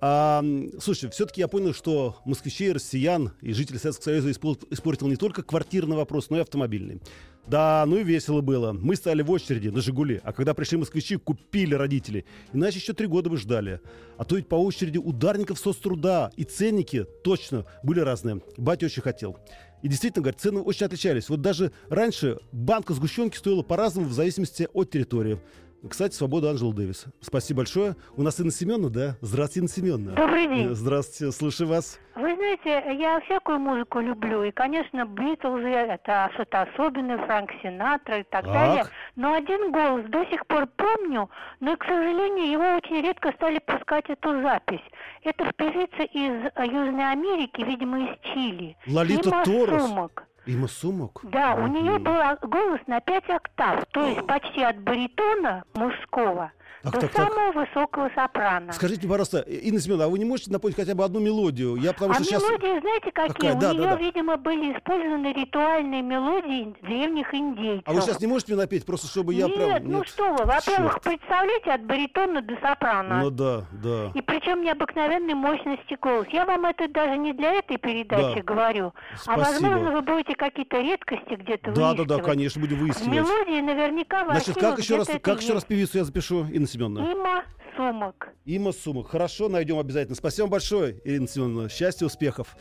А, 0.00 0.42
слушайте, 0.80 1.10
все-таки 1.10 1.42
я 1.42 1.48
понял, 1.48 1.74
что 1.74 2.16
москвичей, 2.24 2.72
россиян 2.72 3.32
и 3.42 3.52
жителей 3.52 3.78
Советского 3.78 4.04
Союза 4.04 4.30
испортил 4.30 5.08
не 5.08 5.16
только 5.16 5.42
квартирный 5.42 5.96
вопрос, 5.96 6.30
но 6.30 6.38
и 6.38 6.40
автомобильный. 6.40 7.02
Да, 7.46 7.84
ну 7.86 7.96
и 7.96 8.04
весело 8.04 8.40
было. 8.40 8.72
Мы 8.72 8.96
стояли 8.96 9.22
в 9.22 9.30
очереди 9.30 9.68
на 9.68 9.80
«Жигули», 9.80 10.20
а 10.22 10.32
когда 10.32 10.54
пришли 10.54 10.78
москвичи, 10.78 11.16
купили 11.16 11.74
родители. 11.74 12.24
Иначе 12.52 12.78
еще 12.78 12.92
три 12.92 13.06
года 13.06 13.28
бы 13.28 13.36
ждали. 13.36 13.80
А 14.16 14.24
то 14.24 14.36
ведь 14.36 14.48
по 14.48 14.54
очереди 14.54 14.98
ударников 14.98 15.58
соцтруда 15.58 16.30
и 16.36 16.44
ценники 16.44 17.04
точно 17.24 17.66
были 17.82 18.00
разные. 18.00 18.40
Батя 18.56 18.86
очень 18.86 19.02
хотел. 19.02 19.36
И 19.82 19.88
действительно, 19.88 20.22
говорит, 20.22 20.40
цены 20.40 20.60
очень 20.60 20.86
отличались. 20.86 21.28
Вот 21.28 21.40
даже 21.40 21.72
раньше 21.88 22.38
банка 22.52 22.94
сгущенки 22.94 23.36
стоила 23.36 23.62
по-разному 23.62 24.08
в 24.08 24.12
зависимости 24.12 24.68
от 24.72 24.90
территории. 24.90 25.40
Кстати, 25.88 26.14
свобода 26.14 26.50
Анжела 26.50 26.74
Дэвис. 26.74 27.06
Спасибо 27.20 27.58
большое. 27.58 27.96
У 28.16 28.22
нас 28.22 28.38
Инна 28.38 28.50
Семеновна, 28.50 28.90
да? 28.90 29.16
Здравствуйте, 29.22 29.60
Инна 29.60 29.68
Семеновна. 29.68 30.12
Добрый 30.12 30.46
день. 30.46 30.70
Э, 30.72 30.74
Здравствуйте, 30.74 31.32
слушаю 31.32 31.68
вас. 31.68 31.98
Вы 32.16 32.34
знаете, 32.34 33.00
я 33.00 33.18
всякую 33.20 33.60
музыку 33.60 34.00
люблю. 34.00 34.42
И, 34.44 34.50
конечно, 34.50 35.06
Битлзы, 35.06 35.68
это 35.68 36.30
что-то 36.34 36.62
особенное, 36.62 37.16
Франк 37.24 37.50
Синатра 37.62 38.18
и 38.18 38.24
так, 38.24 38.44
Так. 38.44 38.52
далее. 38.52 38.84
Но 39.16 39.32
один 39.32 39.72
голос 39.72 40.04
до 40.10 40.24
сих 40.26 40.46
пор 40.46 40.66
помню, 40.76 41.30
но, 41.60 41.76
к 41.78 41.84
сожалению, 41.84 42.50
его 42.50 42.76
очень 42.76 43.00
редко 43.02 43.32
стали 43.32 43.58
пускать 43.64 44.04
эту 44.10 44.42
запись. 44.42 44.82
Это 45.24 45.50
певица 45.56 46.02
из 46.02 46.52
Южной 46.70 47.10
Америки, 47.12 47.62
видимо, 47.62 48.00
из 48.04 48.18
Чили. 48.34 48.76
Лолита 48.86 49.28
Има 49.30 49.44
Торрес. 49.44 49.82
Сумок. 49.82 50.24
Има 50.46 50.68
Сумок? 50.68 51.20
Да, 51.24 51.54
у 51.54 51.66
нее 51.66 51.98
был 51.98 52.16
голос 52.42 52.80
на 52.86 53.00
5 53.00 53.30
октав, 53.30 53.84
то 53.92 54.06
есть 54.06 54.26
почти 54.26 54.62
от 54.62 54.78
баритона 54.80 55.64
мужского 55.74 56.52
Так, 56.82 56.92
до 56.94 57.00
так, 57.00 57.12
так. 57.12 57.32
самого 57.32 57.52
высокого 57.64 58.10
сопрано. 58.14 58.72
Скажите, 58.72 59.06
пожалуйста, 59.06 59.40
Инна 59.40 59.80
Семеновна, 59.80 60.04
а 60.06 60.08
вы 60.08 60.18
не 60.18 60.24
можете 60.24 60.50
напомнить 60.50 60.76
хотя 60.76 60.94
бы 60.94 61.04
одну 61.04 61.20
мелодию? 61.20 61.76
Я 61.76 61.92
потому 61.92 62.12
а 62.12 62.14
что 62.14 62.24
сейчас... 62.24 62.42
мелодии, 62.42 62.80
знаете, 62.80 63.12
какие? 63.12 63.32
Какая? 63.34 63.54
У 63.56 63.60
Да, 63.60 63.68
да, 63.68 63.74
нее, 63.74 63.82
да. 63.82 63.96
видимо, 63.96 64.36
были 64.38 64.72
использованы 64.76 65.32
ритуальные 65.34 66.02
мелодии 66.02 66.74
древних 66.82 67.34
индейцев. 67.34 67.82
А 67.86 67.92
вы 67.92 68.00
сейчас 68.00 68.20
не 68.20 68.26
можете 68.26 68.52
мне 68.54 68.62
напеть, 68.62 68.86
просто 68.86 69.08
чтобы 69.08 69.34
я 69.34 69.46
Нет, 69.46 69.56
прям... 69.56 69.90
ну 69.90 70.04
что 70.04 70.32
вы, 70.32 70.44
во-первых, 70.44 71.00
представляете, 71.02 71.70
от 71.72 71.84
баритона 71.84 72.40
до 72.40 72.54
сопрано. 72.62 73.20
Ну 73.24 73.30
да, 73.30 73.64
да. 73.72 74.10
И 74.14 74.22
причем 74.22 74.62
необыкновенной 74.62 75.34
мощности 75.34 75.98
голос. 76.00 76.26
Я 76.32 76.46
вам 76.46 76.64
это 76.64 76.88
даже 76.88 77.18
не 77.18 77.32
для 77.34 77.52
этой 77.54 77.76
передачи 77.76 78.36
Да. 78.36 78.42
говорю, 78.42 78.92
а 79.12 79.18
Спасибо. 79.18 79.40
возможно 79.68 79.90
вы 79.92 80.00
будете 80.02 80.34
какие-то 80.34 80.78
редкости 80.80 81.34
где-то 81.34 81.72
Да, 81.72 81.92
да, 81.92 82.04
да, 82.04 82.14
выискивать. 82.14 82.24
конечно, 82.24 82.60
будем 82.62 82.78
выискивать. 82.78 83.08
мелодии 83.12 83.60
наверняка 83.60 84.24
в 84.24 84.30
Значит, 84.30 84.56
как 84.56 84.78
еще 84.78 84.96
раз, 84.96 85.08
как 85.22 85.42
еще 85.42 85.52
раз 85.52 85.64
певицу 85.64 85.98
я 85.98 86.04
запишу, 86.04 86.46
Инна 86.46 86.66
Семеновна? 86.70 87.10
Има 87.12 87.44
Сумок. 87.76 88.28
Има 88.44 88.72
Сумок. 88.72 89.08
Хорошо, 89.08 89.48
найдем 89.48 89.78
обязательно. 89.78 90.16
Спасибо 90.16 90.44
вам 90.44 90.50
большое, 90.50 91.00
Ирина 91.04 91.28
Семеновна. 91.28 91.68
Счастья, 91.68 92.06
успехов. 92.06 92.56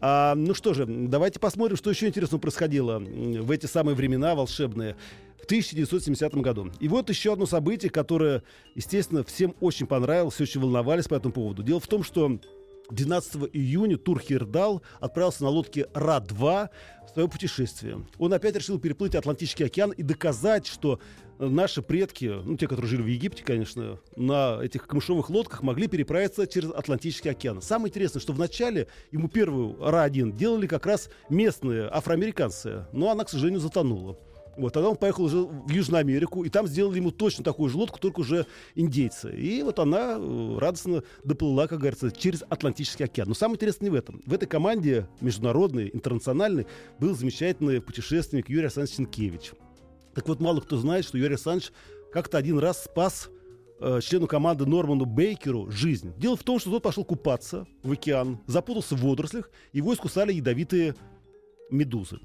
А, 0.00 0.34
ну 0.34 0.54
что 0.54 0.74
же, 0.74 0.86
давайте 0.86 1.40
посмотрим, 1.40 1.76
что 1.76 1.90
еще 1.90 2.06
интересного 2.06 2.40
происходило 2.40 2.98
в 2.98 3.50
эти 3.50 3.66
самые 3.66 3.94
времена 3.94 4.34
волшебные. 4.34 4.96
В 5.40 5.44
1970 5.50 6.34
году. 6.34 6.70
И 6.80 6.86
вот 6.86 7.08
еще 7.08 7.32
одно 7.32 7.46
событие, 7.46 7.90
которое, 7.90 8.42
естественно, 8.74 9.24
всем 9.24 9.56
очень 9.60 9.86
понравилось, 9.86 10.34
все 10.34 10.44
очень 10.44 10.60
волновались 10.60 11.08
по 11.08 11.14
этому 11.14 11.32
поводу. 11.32 11.62
Дело 11.62 11.80
в 11.80 11.88
том, 11.88 12.04
что 12.04 12.38
12 12.90 13.50
июня 13.52 13.96
Тур 13.96 14.20
Хирдал 14.20 14.82
отправился 15.00 15.44
на 15.44 15.50
лодке 15.50 15.86
Ра-2 15.94 16.68
в 17.06 17.12
свое 17.12 17.28
путешествие. 17.28 18.04
Он 18.18 18.32
опять 18.32 18.54
решил 18.56 18.78
переплыть 18.78 19.14
Атлантический 19.14 19.66
океан 19.66 19.90
и 19.90 20.02
доказать, 20.02 20.66
что 20.66 21.00
наши 21.38 21.82
предки, 21.82 22.26
ну, 22.44 22.56
те, 22.56 22.68
которые 22.68 22.88
жили 22.88 23.02
в 23.02 23.06
Египте, 23.06 23.42
конечно, 23.42 23.98
на 24.16 24.58
этих 24.62 24.86
камышовых 24.86 25.30
лодках 25.30 25.62
могли 25.62 25.88
переправиться 25.88 26.46
через 26.46 26.70
Атлантический 26.70 27.30
океан. 27.30 27.62
Самое 27.62 27.90
интересное, 27.90 28.20
что 28.20 28.32
вначале 28.32 28.88
ему 29.10 29.28
первую 29.28 29.76
Ра-1 29.80 30.36
делали 30.36 30.66
как 30.66 30.86
раз 30.86 31.08
местные 31.28 31.88
афроамериканцы, 31.88 32.86
но 32.92 33.10
она, 33.10 33.24
к 33.24 33.30
сожалению, 33.30 33.60
затонула. 33.60 34.18
Вот, 34.60 34.74
тогда 34.74 34.90
он 34.90 34.96
поехал 34.96 35.24
уже 35.24 35.38
в 35.38 35.70
Южную 35.70 36.00
Америку, 36.00 36.44
и 36.44 36.50
там 36.50 36.66
сделали 36.66 36.96
ему 36.96 37.10
точно 37.10 37.42
такую 37.42 37.70
же 37.70 37.78
лодку, 37.78 37.98
только 37.98 38.20
уже 38.20 38.46
индейцы. 38.74 39.34
И 39.34 39.62
вот 39.62 39.78
она 39.78 40.16
э, 40.18 40.58
радостно 40.58 41.02
доплыла, 41.24 41.66
как 41.66 41.78
говорится, 41.78 42.10
через 42.10 42.42
Атлантический 42.48 43.06
океан. 43.06 43.28
Но 43.28 43.34
самое 43.34 43.56
интересное 43.56 43.86
не 43.86 43.90
в 43.90 43.94
этом. 43.94 44.22
В 44.26 44.34
этой 44.34 44.46
команде 44.46 45.08
международной, 45.22 45.90
интернациональной, 45.92 46.66
был 46.98 47.16
замечательный 47.16 47.80
путешественник 47.80 48.50
Юрий 48.50 48.64
Александрович 48.64 48.96
Сенкевич. 48.96 49.52
Так 50.14 50.28
вот, 50.28 50.40
мало 50.40 50.60
кто 50.60 50.76
знает, 50.76 51.06
что 51.06 51.16
Юрий 51.16 51.34
Александрович 51.34 51.72
как-то 52.12 52.36
один 52.36 52.58
раз 52.58 52.84
спас 52.84 53.30
э, 53.80 54.00
члену 54.02 54.26
команды 54.26 54.66
Норману 54.66 55.06
Бейкеру 55.06 55.70
жизнь. 55.70 56.12
Дело 56.18 56.36
в 56.36 56.42
том, 56.42 56.58
что 56.58 56.70
тот 56.70 56.82
пошел 56.82 57.04
купаться 57.04 57.66
в 57.82 57.92
океан, 57.92 58.40
запутался 58.46 58.94
в 58.94 59.00
водорослях, 59.00 59.50
его 59.72 59.94
искусали 59.94 60.34
ядовитые 60.34 60.96
медузы. 61.70 62.18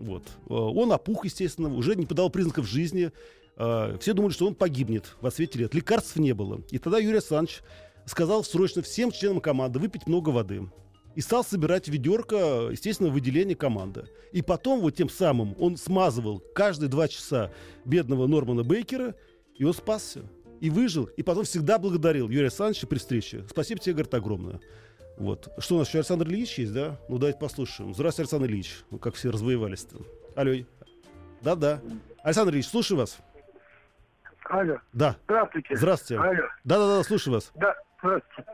Вот. 0.00 0.24
Э, 0.48 0.54
Он 0.54 0.90
опух, 0.92 1.24
естественно, 1.24 1.72
уже 1.72 1.94
не 1.94 2.06
подал 2.06 2.30
признаков 2.30 2.66
жизни. 2.66 3.12
Э, 3.56 3.96
Все 4.00 4.14
думали, 4.14 4.32
что 4.32 4.46
он 4.46 4.54
погибнет 4.54 5.14
в 5.20 5.26
отсвете 5.26 5.58
лет. 5.60 5.74
Лекарств 5.74 6.16
не 6.16 6.32
было. 6.32 6.62
И 6.70 6.78
тогда 6.78 6.98
Юрий 6.98 7.18
Александрович 7.18 7.60
сказал 8.06 8.42
срочно 8.42 8.82
всем 8.82 9.12
членам 9.12 9.40
команды 9.40 9.78
выпить 9.78 10.06
много 10.06 10.30
воды. 10.30 10.68
И 11.14 11.20
стал 11.20 11.44
собирать 11.44 11.88
ведерко, 11.88 12.68
естественно, 12.70 13.10
выделение 13.10 13.56
команды. 13.56 14.06
И 14.32 14.42
потом 14.42 14.80
вот 14.80 14.94
тем 14.94 15.10
самым 15.10 15.54
он 15.58 15.76
смазывал 15.76 16.42
каждые 16.54 16.88
два 16.88 17.08
часа 17.08 17.52
бедного 17.84 18.26
Нормана 18.26 18.62
Бейкера, 18.62 19.14
и 19.56 19.64
он 19.64 19.74
спасся. 19.74 20.22
И 20.60 20.70
выжил, 20.70 21.04
и 21.04 21.22
потом 21.22 21.44
всегда 21.44 21.78
благодарил 21.78 22.28
Юрия 22.28 22.46
Александровича 22.46 22.86
при 22.86 22.98
встрече. 22.98 23.44
Спасибо 23.50 23.80
тебе, 23.80 23.94
говорит, 23.94 24.14
огромное. 24.14 24.60
Вот. 25.16 25.52
Что 25.58 25.76
у 25.76 25.78
нас 25.78 25.88
еще 25.88 25.98
Александр 25.98 26.26
Ильич 26.28 26.58
есть, 26.58 26.72
да? 26.72 26.96
Ну, 27.08 27.18
давайте 27.18 27.38
послушаем. 27.38 27.94
Здравствуйте, 27.94 28.22
Александр 28.34 28.46
Ильич. 28.50 28.80
Ну, 28.90 28.98
как 28.98 29.14
все 29.14 29.30
развоевались-то. 29.30 29.96
Алло. 30.34 30.54
Да-да. 31.42 31.80
Александр 32.22 32.52
Ильич, 32.54 32.66
слушаю 32.68 32.98
вас. 32.98 33.18
Алло. 34.44 34.78
Да. 34.92 35.16
Здравствуйте. 35.24 35.76
Здравствуйте. 35.76 36.22
Алло. 36.22 36.42
Да-да-да, 36.64 37.02
слушаю 37.04 37.34
вас. 37.34 37.50
Да, 37.54 37.74
здравствуйте. 37.98 38.50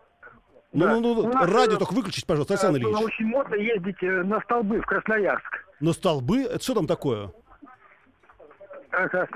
Ну, 0.73 0.85
Да. 0.85 0.95
ну, 0.95 1.15
ну, 1.15 1.33
нас, 1.33 1.49
радио 1.49 1.77
э, 1.77 1.79
только 1.79 1.95
выключить, 1.95 2.27
пожалуйста, 2.27 2.55
Александр 2.55 2.81
Ильич. 2.81 2.99
очень 3.01 3.27
модно 3.27 3.55
ездить 3.55 4.03
э, 4.03 4.23
на 4.25 4.41
столбы 4.43 4.81
в 4.81 4.87
Красноярск. 4.87 5.65
Но 5.81 5.93
столбы, 5.93 6.43
это 6.43 6.63
что 6.63 6.75
там 6.75 6.87
такое? 6.87 7.33
Ага. 8.91 9.29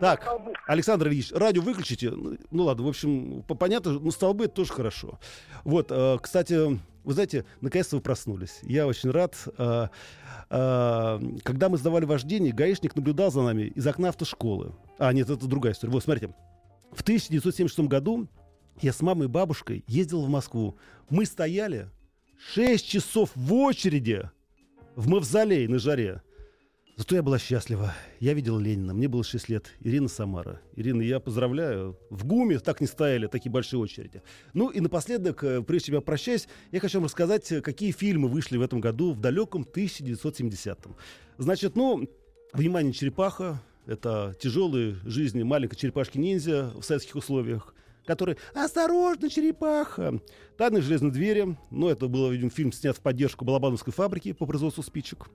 Так, 0.00 0.26
Александр 0.66 1.08
Ильич, 1.08 1.32
радио 1.32 1.62
выключите. 1.62 2.10
Ну, 2.10 2.36
ну 2.50 2.64
ладно, 2.64 2.84
в 2.84 2.88
общем, 2.88 3.42
по- 3.46 3.54
понятно, 3.54 3.92
ну 3.92 4.10
столбы 4.10 4.46
это 4.46 4.54
тоже 4.54 4.72
хорошо. 4.72 5.18
Вот, 5.64 5.88
э, 5.90 6.18
кстати, 6.20 6.80
вы 7.04 7.12
знаете, 7.12 7.44
наконец-то 7.60 7.96
вы 7.96 8.02
проснулись. 8.02 8.60
Я 8.62 8.86
очень 8.86 9.10
рад. 9.10 9.36
Э, 9.58 9.88
э, 10.50 11.20
когда 11.42 11.68
мы 11.68 11.78
сдавали 11.78 12.04
вождение, 12.04 12.52
гаишник 12.52 12.96
наблюдал 12.96 13.30
за 13.30 13.42
нами 13.42 13.62
из 13.62 13.86
окна 13.86 14.10
автошколы. 14.10 14.72
А, 14.98 15.12
нет, 15.12 15.30
это 15.30 15.46
другая 15.46 15.72
история. 15.72 15.92
Вот, 15.92 16.02
смотрите. 16.02 16.34
В 16.92 17.02
1976 17.02 17.88
году 17.88 18.28
я 18.80 18.92
с 18.92 19.00
мамой 19.00 19.26
и 19.26 19.30
бабушкой 19.30 19.84
ездил 19.86 20.22
в 20.24 20.28
Москву. 20.28 20.76
Мы 21.10 21.26
стояли 21.26 21.88
6 22.54 22.86
часов 22.86 23.30
в 23.34 23.52
очереди 23.54 24.30
в 24.94 25.08
мавзолей 25.08 25.66
на 25.68 25.78
жаре. 25.78 26.22
Зато 26.96 27.16
я 27.16 27.22
была 27.22 27.38
счастлива. 27.38 27.94
Я 28.20 28.34
видел 28.34 28.58
Ленина. 28.58 28.92
Мне 28.92 29.08
было 29.08 29.24
6 29.24 29.48
лет. 29.48 29.72
Ирина 29.80 30.08
Самара. 30.08 30.60
Ирина, 30.76 31.00
я 31.00 31.20
поздравляю. 31.20 31.98
В 32.10 32.26
ГУМе 32.26 32.58
так 32.58 32.82
не 32.82 32.86
стояли 32.86 33.28
такие 33.28 33.50
большие 33.50 33.80
очереди. 33.80 34.22
Ну 34.52 34.68
и 34.68 34.80
напоследок, 34.80 35.42
э, 35.42 35.62
прежде 35.62 35.86
чем 35.86 35.94
я 35.96 36.00
прощаюсь, 36.02 36.48
я 36.70 36.80
хочу 36.80 36.98
вам 36.98 37.06
рассказать, 37.06 37.50
э, 37.50 37.62
какие 37.62 37.92
фильмы 37.92 38.28
вышли 38.28 38.58
в 38.58 38.62
этом 38.62 38.80
году 38.80 39.12
в 39.14 39.20
далеком 39.20 39.64
1970-м. 39.64 40.94
Значит, 41.38 41.76
ну, 41.76 42.06
внимание, 42.52 42.92
черепаха. 42.92 43.62
Это 43.86 44.36
тяжелые 44.38 44.96
жизни 45.06 45.42
маленькой 45.42 45.76
черепашки-ниндзя 45.76 46.72
в 46.78 46.82
советских 46.82 47.16
условиях 47.16 47.74
который 48.04 48.36
«Осторожно, 48.52 49.30
черепаха!» 49.30 50.20
«Тайны 50.56 50.82
железной 50.82 51.12
двери». 51.12 51.56
Ну, 51.70 51.88
это 51.88 52.08
был, 52.08 52.30
видимо, 52.30 52.50
фильм, 52.50 52.72
снят 52.72 52.96
в 52.96 53.00
поддержку 53.00 53.44
Балабановской 53.44 53.92
фабрики 53.92 54.32
по 54.32 54.44
производству 54.44 54.82
спичек. 54.82 55.28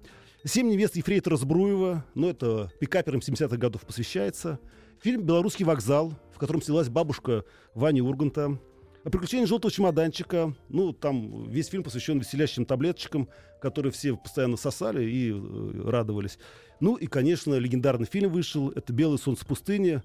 «Семь 0.44 0.70
невест 0.70 0.96
Ефрейтора 0.96 1.36
Збруева». 1.36 2.06
Ну, 2.14 2.30
это 2.30 2.72
пикаперам 2.80 3.20
70-х 3.20 3.58
годов 3.58 3.82
посвящается. 3.82 4.60
Фильм 5.02 5.24
«Белорусский 5.24 5.66
вокзал», 5.66 6.14
в 6.34 6.38
котором 6.38 6.62
снялась 6.62 6.90
бабушка 6.90 7.44
Вани 7.74 8.02
Урганта. 8.02 8.60
«Приключения 9.04 9.48
желтого 9.48 9.72
чемоданчика». 9.72 10.56
Ну, 10.70 10.94
там 10.94 11.50
весь 11.50 11.68
фильм 11.68 11.84
посвящен 11.84 12.20
веселящим 12.20 12.66
таблеточкам, 12.66 13.30
которые 13.62 13.92
все 13.92 14.16
постоянно 14.16 14.58
сосали 14.58 15.10
и 15.10 15.32
э, 15.32 15.82
радовались. 15.90 16.38
Ну 16.80 16.96
и, 16.96 17.08
конечно, 17.08 17.56
легендарный 17.56 18.06
фильм 18.06 18.32
вышел. 18.32 18.70
Это 18.70 18.94
«Белое 18.94 19.18
солнце 19.18 19.46
пустыни». 19.46 20.04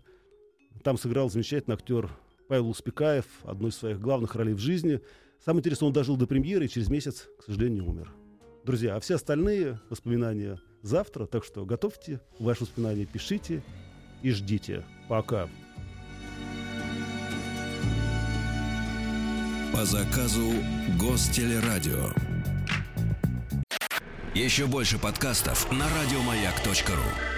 Там 0.82 0.96
сыграл 0.96 1.28
замечательный 1.28 1.74
актер 1.74 2.10
Павел 2.48 2.70
Успекаев, 2.70 3.26
одну 3.44 3.68
из 3.68 3.76
своих 3.76 4.00
главных 4.00 4.34
ролей 4.34 4.54
в 4.54 4.58
жизни. 4.58 5.00
Самое 5.44 5.60
интересное, 5.60 5.88
он 5.88 5.92
дожил 5.92 6.16
до 6.16 6.26
премьеры 6.26 6.64
и 6.64 6.68
через 6.68 6.88
месяц, 6.88 7.28
к 7.38 7.44
сожалению, 7.44 7.86
умер. 7.86 8.21
Друзья, 8.64 8.94
а 8.94 9.00
все 9.00 9.16
остальные 9.16 9.80
воспоминания 9.90 10.60
завтра, 10.82 11.26
так 11.26 11.44
что 11.44 11.64
готовьте 11.64 12.20
ваши 12.38 12.62
воспоминания, 12.62 13.06
пишите 13.06 13.62
и 14.22 14.30
ждите. 14.30 14.84
Пока. 15.08 15.48
По 19.72 19.84
заказу 19.84 20.52
Гостелерадио. 21.00 22.12
Еще 24.34 24.66
больше 24.66 24.98
подкастов 24.98 25.70
на 25.72 25.86
радиомаяк.ру. 25.88 27.31